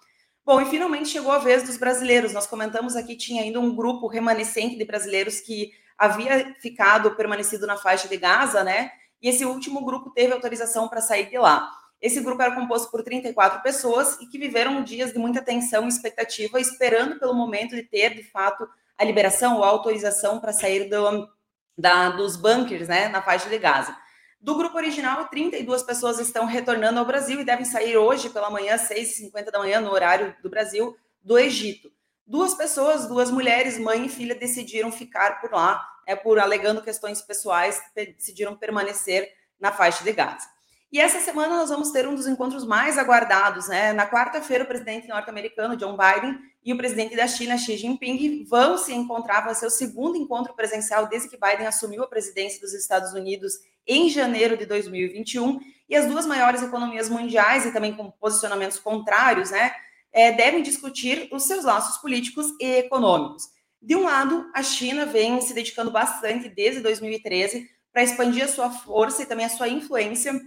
Bom, 0.45 0.61
e 0.61 0.65
finalmente 0.65 1.09
chegou 1.09 1.31
a 1.31 1.39
vez 1.39 1.63
dos 1.63 1.75
brasileiros. 1.75 2.31
Nós 2.31 2.45
comentamos 2.45 2.95
aqui 2.95 3.15
tinha 3.15 3.41
ainda 3.41 3.59
um 3.59 3.75
grupo 3.75 4.05
remanescente 4.05 4.77
de 4.77 4.85
brasileiros 4.85 5.39
que 5.39 5.71
havia 5.97 6.53
ficado 6.61 7.15
permanecido 7.15 7.65
na 7.65 7.77
faixa 7.77 8.07
de 8.07 8.15
Gaza, 8.15 8.63
né? 8.63 8.91
E 9.19 9.29
esse 9.29 9.43
último 9.43 9.83
grupo 9.83 10.11
teve 10.11 10.33
autorização 10.33 10.87
para 10.87 11.01
sair 11.01 11.31
de 11.31 11.37
lá. 11.39 11.71
Esse 11.99 12.21
grupo 12.21 12.43
era 12.43 12.53
composto 12.53 12.91
por 12.91 13.01
34 13.01 13.63
pessoas 13.63 14.19
e 14.21 14.27
que 14.27 14.37
viveram 14.37 14.83
dias 14.83 15.11
de 15.11 15.17
muita 15.17 15.41
tensão 15.41 15.85
e 15.85 15.87
expectativa, 15.87 16.59
esperando 16.59 17.17
pelo 17.17 17.33
momento 17.33 17.75
de 17.75 17.81
ter, 17.81 18.13
de 18.13 18.21
fato, 18.21 18.67
a 18.95 19.03
liberação 19.03 19.57
ou 19.57 19.63
a 19.63 19.67
autorização 19.67 20.39
para 20.39 20.53
sair 20.53 20.87
do, 20.87 21.27
da, 21.75 22.09
dos 22.09 22.35
bunkers 22.35 22.87
né, 22.87 23.07
na 23.07 23.21
faixa 23.21 23.49
de 23.49 23.57
Gaza. 23.57 23.97
Do 24.45 24.53
grupo 24.53 24.77
original, 24.77 25.27
32 25.27 25.81
pessoas 25.81 26.19
estão 26.19 26.45
retornando 26.45 26.99
ao 26.99 27.05
Brasil 27.05 27.41
e 27.41 27.43
devem 27.43 27.65
sair 27.65 27.97
hoje 27.97 28.29
pela 28.29 28.47
manhã, 28.47 28.75
6h50 28.75 29.49
da 29.49 29.57
manhã, 29.57 29.81
no 29.81 29.89
horário 29.89 30.35
do 30.43 30.51
Brasil, 30.51 30.95
do 31.23 31.35
Egito. 31.35 31.91
Duas 32.27 32.53
pessoas, 32.53 33.07
duas 33.07 33.31
mulheres, 33.31 33.79
mãe 33.79 34.05
e 34.05 34.07
filha, 34.07 34.35
decidiram 34.35 34.91
ficar 34.91 35.41
por 35.41 35.51
lá, 35.51 35.83
é, 36.05 36.15
por 36.15 36.37
alegando 36.37 36.83
questões 36.83 37.23
pessoais, 37.23 37.81
decidiram 37.95 38.55
permanecer 38.55 39.33
na 39.59 39.71
faixa 39.71 40.03
de 40.03 40.13
Gaza. 40.13 40.47
E 40.91 40.99
essa 40.99 41.19
semana 41.21 41.57
nós 41.57 41.71
vamos 41.71 41.89
ter 41.89 42.07
um 42.07 42.13
dos 42.13 42.27
encontros 42.27 42.63
mais 42.63 42.99
aguardados, 42.99 43.67
né? 43.67 43.93
Na 43.93 44.07
quarta-feira, 44.07 44.63
o 44.63 44.67
presidente 44.67 45.07
norte-americano 45.07 45.75
John 45.75 45.97
Biden 45.97 46.37
e 46.63 46.71
o 46.71 46.77
presidente 46.77 47.15
da 47.15 47.27
China 47.27 47.57
Xi 47.57 47.77
Jinping 47.77 48.45
vão 48.47 48.77
se 48.77 48.93
encontrar, 48.93 49.41
vai 49.41 49.55
ser 49.55 49.65
o 49.65 49.71
segundo 49.71 50.15
encontro 50.15 50.53
presencial 50.53 51.07
desde 51.07 51.29
que 51.29 51.35
Biden 51.35 51.65
assumiu 51.65 52.03
a 52.03 52.07
presidência 52.07 52.61
dos 52.61 52.75
Estados 52.75 53.11
Unidos 53.13 53.55
em 53.87 54.09
janeiro 54.09 54.57
de 54.57 54.65
2021. 54.65 55.59
E 55.87 55.95
as 55.95 56.07
duas 56.07 56.25
maiores 56.25 56.63
economias 56.63 57.09
mundiais 57.09 57.65
e 57.65 57.71
também 57.71 57.93
com 57.93 58.09
posicionamentos 58.11 58.79
contrários, 58.79 59.51
né, 59.51 59.71
é, 60.11 60.31
devem 60.31 60.63
discutir 60.63 61.27
os 61.31 61.43
seus 61.43 61.63
laços 61.63 61.98
políticos 61.98 62.48
e 62.59 62.65
econômicos. 62.77 63.50
De 63.81 63.95
um 63.95 64.03
lado, 64.03 64.50
a 64.53 64.63
China 64.63 65.05
vem 65.05 65.39
se 65.41 65.53
dedicando 65.53 65.91
bastante 65.91 66.50
desde 66.50 66.81
2013 66.81 67.69
para 67.93 68.03
expandir 68.03 68.43
a 68.43 68.48
sua 68.48 68.71
força 68.71 69.21
e 69.21 69.25
também 69.25 69.45
a 69.45 69.50
sua 69.50 69.69
influência 69.69 70.41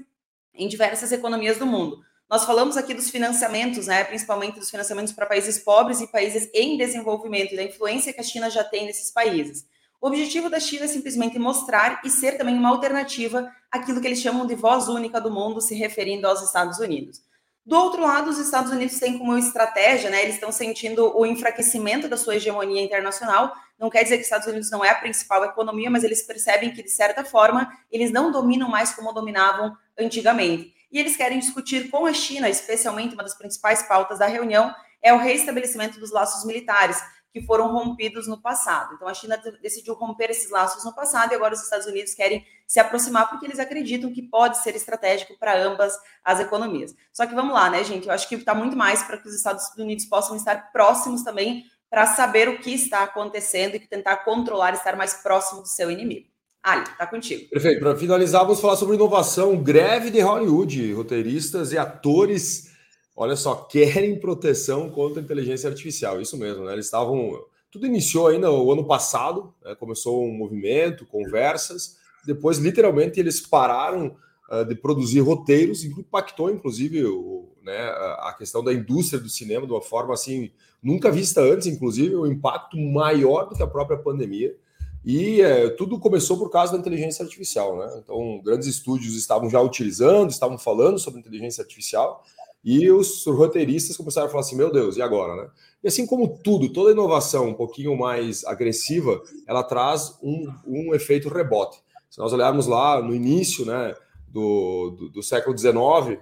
em 0.52 0.66
diversas 0.66 1.12
economias 1.12 1.56
do 1.56 1.66
mundo. 1.66 2.02
Nós 2.28 2.44
falamos 2.44 2.76
aqui 2.76 2.92
dos 2.92 3.08
financiamentos, 3.08 3.86
né, 3.86 4.04
principalmente 4.04 4.58
dos 4.58 4.70
financiamentos 4.70 5.12
para 5.12 5.24
países 5.24 5.58
pobres 5.58 6.00
e 6.00 6.06
países 6.08 6.50
em 6.52 6.76
desenvolvimento 6.76 7.54
e 7.54 7.56
da 7.56 7.62
influência 7.62 8.12
que 8.12 8.20
a 8.20 8.24
China 8.24 8.50
já 8.50 8.64
tem 8.64 8.84
nesses 8.84 9.10
países. 9.10 9.66
O 10.00 10.06
objetivo 10.06 10.48
da 10.48 10.60
China 10.60 10.84
é 10.84 10.88
simplesmente 10.88 11.38
mostrar 11.38 12.00
e 12.04 12.10
ser 12.10 12.38
também 12.38 12.56
uma 12.56 12.68
alternativa 12.68 13.50
àquilo 13.70 14.00
que 14.00 14.06
eles 14.06 14.20
chamam 14.20 14.46
de 14.46 14.54
voz 14.54 14.88
única 14.88 15.20
do 15.20 15.30
mundo, 15.30 15.60
se 15.60 15.74
referindo 15.74 16.26
aos 16.26 16.40
Estados 16.40 16.78
Unidos. 16.78 17.20
Do 17.66 17.76
outro 17.76 18.00
lado, 18.00 18.30
os 18.30 18.38
Estados 18.38 18.72
Unidos 18.72 18.98
têm 18.98 19.18
como 19.18 19.36
estratégia, 19.36 20.08
né, 20.08 20.22
eles 20.22 20.36
estão 20.36 20.50
sentindo 20.50 21.14
o 21.14 21.26
enfraquecimento 21.26 22.08
da 22.08 22.16
sua 22.16 22.36
hegemonia 22.36 22.80
internacional. 22.80 23.52
Não 23.78 23.90
quer 23.90 24.04
dizer 24.04 24.16
que 24.16 24.22
os 24.22 24.26
Estados 24.26 24.46
Unidos 24.46 24.70
não 24.70 24.84
é 24.84 24.88
a 24.88 24.94
principal 24.94 25.44
economia, 25.44 25.90
mas 25.90 26.02
eles 26.02 26.22
percebem 26.22 26.72
que, 26.72 26.82
de 26.82 26.90
certa 26.90 27.24
forma, 27.24 27.70
eles 27.90 28.10
não 28.10 28.32
dominam 28.32 28.70
mais 28.70 28.94
como 28.94 29.12
dominavam 29.12 29.76
antigamente. 29.98 30.72
E 30.90 30.98
eles 30.98 31.16
querem 31.16 31.40
discutir 31.40 31.90
com 31.90 32.06
a 32.06 32.12
China, 32.14 32.48
especialmente 32.48 33.12
uma 33.12 33.22
das 33.22 33.36
principais 33.36 33.82
pautas 33.82 34.18
da 34.20 34.26
reunião, 34.26 34.74
é 35.02 35.12
o 35.12 35.18
reestabelecimento 35.18 36.00
dos 36.00 36.10
laços 36.10 36.46
militares, 36.46 37.02
que 37.32 37.42
foram 37.42 37.72
rompidos 37.72 38.26
no 38.26 38.40
passado. 38.40 38.94
Então, 38.94 39.06
a 39.06 39.14
China 39.14 39.40
decidiu 39.62 39.94
romper 39.94 40.30
esses 40.30 40.50
laços 40.50 40.84
no 40.84 40.94
passado 40.94 41.32
e 41.32 41.34
agora 41.34 41.54
os 41.54 41.62
Estados 41.62 41.86
Unidos 41.86 42.14
querem 42.14 42.44
se 42.66 42.80
aproximar 42.80 43.28
porque 43.28 43.46
eles 43.46 43.58
acreditam 43.58 44.12
que 44.12 44.22
pode 44.22 44.58
ser 44.58 44.74
estratégico 44.74 45.38
para 45.38 45.56
ambas 45.62 45.94
as 46.24 46.40
economias. 46.40 46.94
Só 47.12 47.26
que 47.26 47.34
vamos 47.34 47.54
lá, 47.54 47.70
né, 47.70 47.84
gente? 47.84 48.08
Eu 48.08 48.14
acho 48.14 48.28
que 48.28 48.34
está 48.34 48.54
muito 48.54 48.76
mais 48.76 49.02
para 49.02 49.18
que 49.18 49.28
os 49.28 49.34
Estados 49.34 49.64
Unidos 49.76 50.04
possam 50.04 50.36
estar 50.36 50.72
próximos 50.72 51.22
também 51.22 51.64
para 51.90 52.06
saber 52.06 52.48
o 52.48 52.58
que 52.58 52.72
está 52.72 53.02
acontecendo 53.02 53.76
e 53.76 53.80
tentar 53.80 54.18
controlar, 54.18 54.74
estar 54.74 54.96
mais 54.96 55.14
próximo 55.14 55.62
do 55.62 55.68
seu 55.68 55.90
inimigo. 55.90 56.28
Ali, 56.62 56.84
tá 56.98 57.06
contigo. 57.06 57.48
Perfeito. 57.48 57.80
Para 57.80 57.96
finalizar, 57.96 58.42
vamos 58.42 58.60
falar 58.60 58.76
sobre 58.76 58.96
inovação. 58.96 59.56
Greve 59.56 60.10
de 60.10 60.20
Hollywood. 60.20 60.92
Roteiristas 60.92 61.72
e 61.72 61.78
atores, 61.78 62.70
olha 63.18 63.34
só, 63.34 63.56
querem 63.56 64.18
proteção 64.18 64.88
contra 64.88 65.20
inteligência 65.20 65.68
artificial. 65.68 66.20
Isso 66.20 66.36
mesmo, 66.36 66.64
né? 66.64 66.72
Eles 66.72 66.84
estavam. 66.84 67.44
Tudo 67.70 67.84
iniciou 67.84 68.28
ainda 68.28 68.50
o 68.50 68.72
ano 68.72 68.84
passado, 68.84 69.52
né? 69.62 69.74
começou 69.74 70.24
um 70.24 70.32
movimento, 70.32 71.04
conversas. 71.04 71.96
Depois, 72.24 72.58
literalmente, 72.58 73.18
eles 73.18 73.40
pararam 73.40 74.16
uh, 74.50 74.64
de 74.64 74.74
produzir 74.76 75.20
roteiros, 75.20 75.84
impactou, 75.84 76.50
inclusive, 76.50 77.04
o, 77.04 77.48
né, 77.62 77.78
a 78.20 78.34
questão 78.38 78.62
da 78.62 78.72
indústria 78.72 79.20
do 79.20 79.28
cinema 79.28 79.66
de 79.66 79.72
uma 79.72 79.82
forma 79.82 80.14
assim, 80.14 80.50
nunca 80.82 81.10
vista 81.10 81.42
antes, 81.42 81.66
inclusive, 81.66 82.14
o 82.14 82.22
um 82.22 82.26
impacto 82.26 82.78
maior 82.78 83.48
do 83.48 83.56
que 83.56 83.62
a 83.62 83.66
própria 83.66 83.98
pandemia. 83.98 84.56
E 85.04 85.40
é, 85.42 85.70
tudo 85.70 85.98
começou 85.98 86.38
por 86.38 86.50
causa 86.50 86.72
da 86.72 86.78
inteligência 86.78 87.22
artificial, 87.22 87.78
né? 87.78 88.00
Então, 88.02 88.40
grandes 88.42 88.68
estúdios 88.68 89.14
estavam 89.14 89.50
já 89.50 89.60
utilizando, 89.60 90.30
estavam 90.30 90.58
falando 90.58 90.98
sobre 90.98 91.20
inteligência 91.20 91.62
artificial, 91.62 92.24
e 92.64 92.90
os 92.90 93.24
roteiristas 93.26 93.96
começaram 93.96 94.26
a 94.26 94.30
falar 94.30 94.42
assim: 94.42 94.56
meu 94.56 94.72
Deus, 94.72 94.96
e 94.96 95.02
agora, 95.02 95.36
né? 95.36 95.50
E 95.82 95.88
assim 95.88 96.06
como 96.06 96.38
tudo, 96.42 96.72
toda 96.72 96.90
inovação 96.90 97.48
um 97.48 97.54
pouquinho 97.54 97.96
mais 97.96 98.44
agressiva, 98.44 99.22
ela 99.46 99.62
traz 99.62 100.18
um, 100.22 100.52
um 100.66 100.94
efeito 100.94 101.28
rebote. 101.28 101.78
Se 102.10 102.18
nós 102.18 102.32
olharmos 102.32 102.66
lá 102.66 103.00
no 103.00 103.14
início 103.14 103.64
né, 103.64 103.94
do, 104.26 104.96
do, 104.98 105.08
do 105.10 105.22
século 105.22 105.56
XIX, 105.56 106.18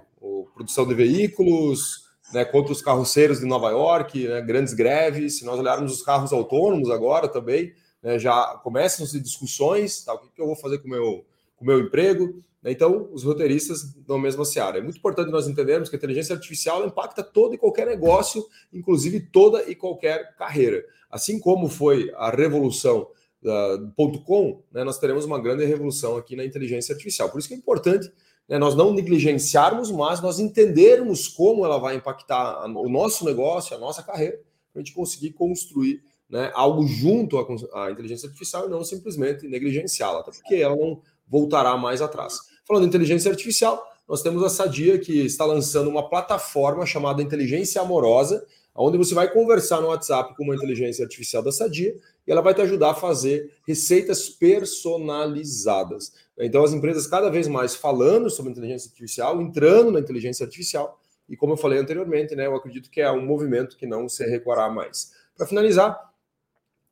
produção 0.57 0.87
de 0.87 0.95
veículos, 0.95 2.07
né, 2.33 2.43
contra 2.43 2.71
os 2.71 2.81
carroceiros 2.81 3.39
de 3.39 3.45
Nova 3.45 3.69
York, 3.69 4.27
né, 4.27 4.41
grandes 4.41 4.73
greves. 4.73 5.37
Se 5.37 5.45
nós 5.45 5.59
olharmos 5.59 5.93
os 5.93 6.01
carros 6.01 6.33
autônomos 6.33 6.89
agora 6.89 7.27
também, 7.27 7.73
né, 8.01 8.17
já 8.17 8.59
começam 8.63 9.05
as 9.05 9.11
discussões, 9.11 10.03
tá, 10.03 10.13
o 10.13 10.19
que, 10.19 10.29
que, 10.29 10.41
eu 10.41 10.47
vou 10.47 10.55
fazer 10.55 10.79
com 10.79 10.87
o 10.87 10.91
meu, 10.91 11.25
com 11.55 11.65
meu 11.65 11.79
emprego. 11.79 12.43
Né, 12.61 12.71
então, 12.71 13.09
os 13.11 13.23
roteiristas 13.23 13.95
na 14.07 14.17
mesma 14.17 14.45
seara. 14.45 14.77
É 14.77 14.81
muito 14.81 14.97
importante 14.97 15.31
nós 15.31 15.47
entendermos 15.47 15.89
que 15.89 15.95
a 15.95 15.97
inteligência 15.97 16.35
artificial 16.35 16.85
impacta 16.85 17.23
todo 17.23 17.53
e 17.53 17.57
qualquer 17.57 17.87
negócio, 17.87 18.45
inclusive 18.73 19.19
toda 19.19 19.69
e 19.69 19.75
qualquer 19.75 20.35
carreira. 20.35 20.83
Assim 21.09 21.39
como 21.39 21.69
foi 21.69 22.11
a 22.15 22.29
revolução 22.29 23.07
do 23.41 23.91
ponto 23.95 24.21
.com, 24.23 24.61
né, 24.71 24.83
nós 24.83 24.97
teremos 24.97 25.25
uma 25.25 25.39
grande 25.39 25.63
revolução 25.63 26.17
aqui 26.17 26.35
na 26.35 26.43
inteligência 26.43 26.93
artificial. 26.93 27.29
Por 27.29 27.39
isso 27.39 27.47
que 27.47 27.53
é 27.53 27.57
importante 27.57 28.11
né, 28.47 28.57
nós 28.57 28.75
não 28.75 28.93
negligenciarmos, 28.93 29.91
mas 29.91 30.21
nós 30.21 30.39
entendermos 30.39 31.27
como 31.27 31.65
ela 31.65 31.77
vai 31.77 31.95
impactar 31.95 32.65
o 32.65 32.89
nosso 32.89 33.25
negócio, 33.25 33.75
a 33.75 33.79
nossa 33.79 34.01
carreira, 34.01 34.39
para 34.71 34.81
a 34.81 34.83
gente 34.83 34.93
conseguir 34.93 35.31
construir 35.33 36.01
né, 36.29 36.51
algo 36.53 36.85
junto 36.85 37.37
à, 37.37 37.85
à, 37.85 37.91
inteligência 37.91 38.27
artificial 38.27 38.67
e 38.67 38.69
não 38.69 38.83
simplesmente 38.83 39.47
negligenciá-la, 39.47 40.19
até 40.19 40.31
porque 40.31 40.55
ela 40.55 40.75
não 40.75 41.01
voltará 41.27 41.75
mais 41.77 42.01
atrás. 42.01 42.39
Falando 42.65 42.83
em 42.83 42.87
inteligência 42.87 43.31
artificial, 43.31 43.83
nós 44.07 44.21
temos 44.21 44.43
a 44.43 44.49
Sadia 44.49 44.97
que 44.97 45.25
está 45.25 45.45
lançando 45.45 45.89
uma 45.89 46.09
plataforma 46.09 46.85
chamada 46.85 47.21
Inteligência 47.21 47.81
Amorosa, 47.81 48.45
onde 48.73 48.97
você 48.97 49.13
vai 49.13 49.31
conversar 49.31 49.81
no 49.81 49.87
WhatsApp 49.87 50.35
com 50.35 50.43
uma 50.43 50.55
inteligência 50.55 51.03
artificial 51.03 51.41
da 51.41 51.51
Sadia 51.51 51.95
e 52.25 52.31
ela 52.31 52.41
vai 52.41 52.53
te 52.53 52.61
ajudar 52.61 52.91
a 52.91 52.95
fazer 52.95 53.51
receitas 53.67 54.29
personalizadas. 54.29 56.13
Então, 56.37 56.63
as 56.63 56.73
empresas 56.73 57.07
cada 57.07 57.29
vez 57.29 57.47
mais 57.47 57.75
falando 57.75 58.29
sobre 58.29 58.51
inteligência 58.51 58.89
artificial, 58.89 59.41
entrando 59.41 59.91
na 59.91 59.99
inteligência 59.99 60.45
artificial, 60.45 60.99
e 61.27 61.35
como 61.35 61.53
eu 61.53 61.57
falei 61.57 61.79
anteriormente, 61.79 62.35
né, 62.35 62.45
eu 62.45 62.55
acredito 62.55 62.89
que 62.89 63.01
é 63.01 63.11
um 63.11 63.25
movimento 63.25 63.75
que 63.75 63.85
não 63.85 64.07
se 64.07 64.25
recuará 64.25 64.69
mais. 64.69 65.11
Para 65.35 65.47
finalizar, 65.47 65.99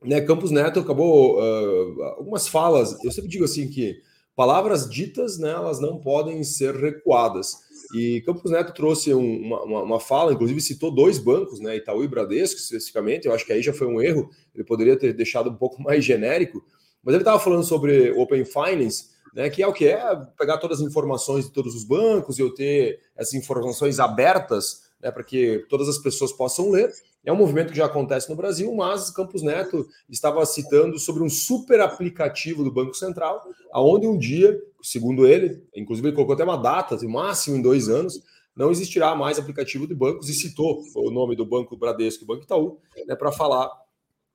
né, 0.04 0.22
Campos 0.22 0.52
Neto 0.52 0.80
acabou 0.80 1.40
uh, 1.40 2.04
algumas 2.18 2.48
falas. 2.48 3.02
Eu 3.04 3.12
sempre 3.12 3.30
digo 3.30 3.46
assim 3.46 3.70
que 3.70 4.02
palavras 4.36 4.90
ditas, 4.90 5.38
né, 5.38 5.52
elas 5.52 5.80
não 5.80 5.98
podem 6.00 6.44
ser 6.44 6.76
recuadas. 6.76 7.64
E 7.94 8.22
Campos 8.26 8.52
Neto 8.52 8.74
trouxe 8.74 9.14
um, 9.14 9.54
uma, 9.54 9.84
uma, 9.84 10.00
fala, 10.00 10.34
inclusive 10.34 10.60
citou 10.60 10.94
dois 10.94 11.18
bancos, 11.18 11.60
né, 11.60 11.78
Itaú 11.78 12.04
e 12.04 12.08
Bradesco 12.08 12.60
especificamente. 12.60 13.26
Eu 13.26 13.34
acho 13.34 13.46
que 13.46 13.54
aí 13.54 13.62
já 13.62 13.74
foi 13.74 13.88
um 13.88 14.02
erro. 14.02 14.30
Ele 14.54 14.64
poderia 14.64 14.98
ter 14.98 15.14
deixado 15.14 15.50
um 15.50 15.56
pouco 15.56 15.82
mais 15.84 16.04
genérico, 16.04 16.64
mas 17.04 17.14
ele 17.14 17.22
estava 17.22 17.40
falando 17.40 17.64
sobre 17.64 18.12
Open 18.12 18.44
Finance, 18.44 19.10
né, 19.34 19.50
que 19.50 19.62
é 19.62 19.68
o 19.68 19.74
que 19.74 19.88
é 19.88 20.16
pegar 20.38 20.58
todas 20.58 20.82
as 20.82 20.88
informações 20.88 21.46
de 21.46 21.52
todos 21.52 21.76
os 21.76 21.84
bancos 21.84 22.40
e 22.40 22.42
eu 22.42 22.54
ter 22.54 23.00
essas 23.16 23.34
informações 23.34 24.00
abertas, 24.00 24.85
né, 25.02 25.12
para 25.12 25.24
que 25.24 25.66
todas 25.70 25.88
as 25.88 25.98
pessoas 25.98 26.32
possam 26.32 26.70
ler. 26.72 26.92
É 27.24 27.32
um 27.32 27.36
movimento 27.36 27.72
que 27.72 27.78
já 27.78 27.86
acontece 27.86 28.30
no 28.30 28.36
Brasil, 28.36 28.74
mas 28.74 29.10
Campos 29.10 29.42
Neto 29.42 29.88
estava 30.08 30.46
citando 30.46 31.00
sobre 31.00 31.24
um 31.24 31.30
super 31.30 31.82
aplicativo 31.82 32.64
do 32.64 32.72
Banco 32.72 32.94
Central, 32.94 33.42
aonde 33.72 34.06
um 34.06 34.18
dia, 34.18 34.56
segundo 34.82 35.28
ele, 35.28 35.64
inclusive 35.76 36.08
ele 36.08 36.16
colocou 36.16 36.36
até 36.36 36.44
uma 36.44 36.58
data, 36.58 36.96
de 36.96 37.08
máximo 37.08 37.58
em 37.58 37.62
dois 37.62 37.90
anos, 37.90 38.22
não 38.56 38.72
existirá 38.72 39.16
mais 39.16 39.38
aplicativo 39.38 39.88
de 39.88 39.94
bancos 39.94 40.30
e 40.30 40.34
citou 40.34 40.82
o 40.96 41.12
nome 41.12 41.36
do 41.36 41.46
Banco 41.46 41.76
Bradesco 41.76 42.24
e 42.24 42.28
Banco 42.28 42.44
Itaú 42.44 42.80
né, 43.06 43.16
para 43.16 43.32
falar 43.32 43.70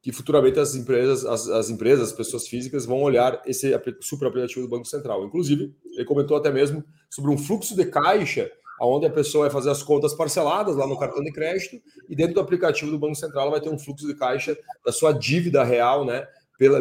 que 0.02 0.12
futuramente 0.12 0.58
as 0.58 0.74
empresas, 0.74 1.24
as, 1.26 1.48
as, 1.48 1.68
empresas, 1.68 2.08
as 2.08 2.16
pessoas 2.16 2.48
físicas 2.48 2.86
vão 2.86 3.02
olhar 3.02 3.40
esse 3.44 3.70
super 4.00 4.28
aplicativo 4.28 4.62
do 4.62 4.70
Banco 4.70 4.86
Central. 4.86 5.24
Inclusive, 5.24 5.74
ele 5.92 6.04
comentou 6.04 6.36
até 6.36 6.50
mesmo 6.50 6.82
sobre 7.08 7.30
um 7.30 7.36
fluxo 7.36 7.76
de 7.76 7.84
caixa 7.84 8.50
onde 8.86 9.06
a 9.06 9.10
pessoa 9.10 9.44
vai 9.44 9.50
fazer 9.50 9.70
as 9.70 9.82
contas 9.82 10.14
parceladas 10.14 10.76
lá 10.76 10.86
no 10.86 10.98
cartão 10.98 11.22
de 11.22 11.32
crédito 11.32 11.80
e 12.08 12.16
dentro 12.16 12.34
do 12.34 12.40
aplicativo 12.40 12.90
do 12.90 12.98
Banco 12.98 13.14
Central 13.14 13.50
vai 13.50 13.60
ter 13.60 13.68
um 13.68 13.78
fluxo 13.78 14.06
de 14.06 14.14
caixa 14.14 14.56
da 14.84 14.92
sua 14.92 15.12
dívida 15.12 15.62
real, 15.62 16.04
né? 16.04 16.26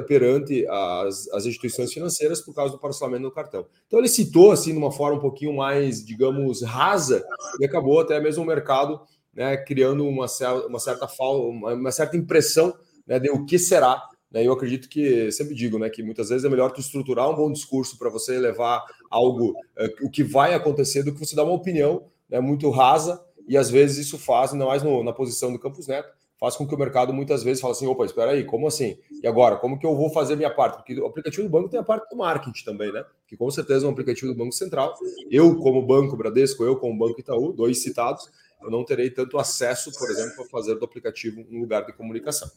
Perante 0.07 0.67
as, 0.67 1.29
as 1.29 1.45
instituições 1.45 1.93
financeiras 1.93 2.41
por 2.41 2.53
causa 2.53 2.73
do 2.73 2.79
parcelamento 2.79 3.23
do 3.23 3.31
cartão. 3.31 3.65
Então 3.87 3.99
ele 3.99 4.09
citou 4.09 4.51
assim 4.51 4.73
de 4.73 4.77
uma 4.77 4.91
forma 4.91 5.17
um 5.17 5.21
pouquinho 5.21 5.55
mais, 5.55 6.05
digamos, 6.05 6.61
rasa 6.61 7.23
e 7.61 7.65
acabou 7.65 8.01
até 8.01 8.19
mesmo 8.19 8.43
o 8.43 8.47
mercado 8.47 8.99
né, 9.33 9.55
criando 9.55 10.05
uma, 10.05 10.25
uma 10.67 10.79
certa 10.79 11.07
uma 11.21 11.91
certa 11.91 12.17
impressão 12.17 12.73
né, 13.07 13.19
de 13.19 13.29
o 13.29 13.45
que 13.45 13.57
será 13.57 14.08
né? 14.31 14.45
Eu 14.45 14.53
acredito 14.53 14.87
que, 14.87 15.31
sempre 15.31 15.55
digo, 15.55 15.79
né, 15.79 15.89
que 15.89 16.03
muitas 16.03 16.29
vezes 16.29 16.45
é 16.45 16.49
melhor 16.49 16.71
tu 16.71 16.79
estruturar 16.79 17.29
um 17.29 17.35
bom 17.35 17.51
discurso 17.51 17.97
para 17.97 18.09
você 18.09 18.37
levar 18.37 18.83
algo, 19.09 19.53
é, 19.77 19.87
o 20.01 20.09
que 20.09 20.23
vai 20.23 20.53
acontecer, 20.53 21.03
do 21.03 21.13
que 21.13 21.19
você 21.19 21.35
dar 21.35 21.43
uma 21.43 21.53
opinião 21.53 22.03
né, 22.29 22.39
muito 22.39 22.69
rasa, 22.69 23.23
e 23.47 23.57
às 23.57 23.69
vezes 23.69 24.05
isso 24.05 24.17
faz, 24.17 24.53
ainda 24.53 24.65
mais 24.65 24.83
no, 24.83 25.03
na 25.03 25.11
posição 25.11 25.51
do 25.51 25.57
Campos 25.57 25.87
Neto, 25.87 26.13
faz 26.39 26.55
com 26.55 26.65
que 26.65 26.73
o 26.73 26.77
mercado 26.77 27.13
muitas 27.13 27.43
vezes 27.43 27.59
fale 27.59 27.73
assim: 27.73 27.87
opa, 27.87 28.05
espera 28.05 28.31
aí, 28.31 28.45
como 28.45 28.67
assim? 28.67 28.97
E 29.21 29.27
agora, 29.27 29.57
como 29.57 29.77
que 29.77 29.85
eu 29.85 29.95
vou 29.95 30.09
fazer 30.09 30.35
minha 30.35 30.49
parte? 30.49 30.77
Porque 30.77 30.99
o 30.99 31.05
aplicativo 31.05 31.43
do 31.43 31.49
banco 31.49 31.67
tem 31.67 31.79
a 31.79 31.83
parte 31.83 32.09
do 32.09 32.15
marketing 32.15 32.63
também, 32.63 32.91
né? 32.91 33.03
Que 33.27 33.35
com 33.35 33.49
certeza 33.51 33.85
é 33.85 33.89
um 33.89 33.91
aplicativo 33.91 34.31
do 34.31 34.37
Banco 34.37 34.53
Central. 34.53 34.95
Eu, 35.29 35.57
como 35.57 35.85
Banco 35.85 36.15
Bradesco, 36.15 36.63
eu, 36.63 36.77
como 36.77 36.97
Banco 36.97 37.19
Itaú, 37.19 37.51
dois 37.51 37.83
citados, 37.83 38.29
eu 38.61 38.69
não 38.69 38.83
terei 38.83 39.09
tanto 39.09 39.37
acesso, 39.37 39.91
por 39.97 40.09
exemplo, 40.09 40.43
a 40.43 40.47
fazer 40.47 40.75
do 40.75 40.85
aplicativo 40.85 41.45
um 41.49 41.61
lugar 41.61 41.85
de 41.85 41.93
comunicação. 41.93 42.49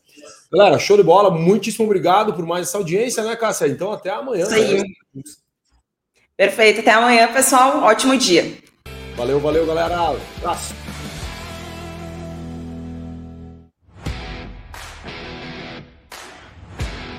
Galera, 0.53 0.79
show 0.79 0.97
de 0.97 1.03
bola. 1.03 1.31
Muitíssimo 1.31 1.85
obrigado 1.85 2.35
por 2.35 2.45
mais 2.45 2.69
essa 2.69 2.79
audiência, 2.79 3.23
né, 3.23 3.37
Cássia? 3.37 3.69
Então, 3.69 3.93
até 3.93 4.11
amanhã. 4.11 4.47
Né? 4.49 4.83
Perfeito. 6.37 6.81
Até 6.81 6.91
amanhã, 6.91 7.33
pessoal. 7.33 7.83
Ótimo 7.85 8.17
dia. 8.17 8.59
Valeu, 9.17 9.39
valeu, 9.39 9.65
galera. 9.65 10.17
Abraço. 10.39 10.82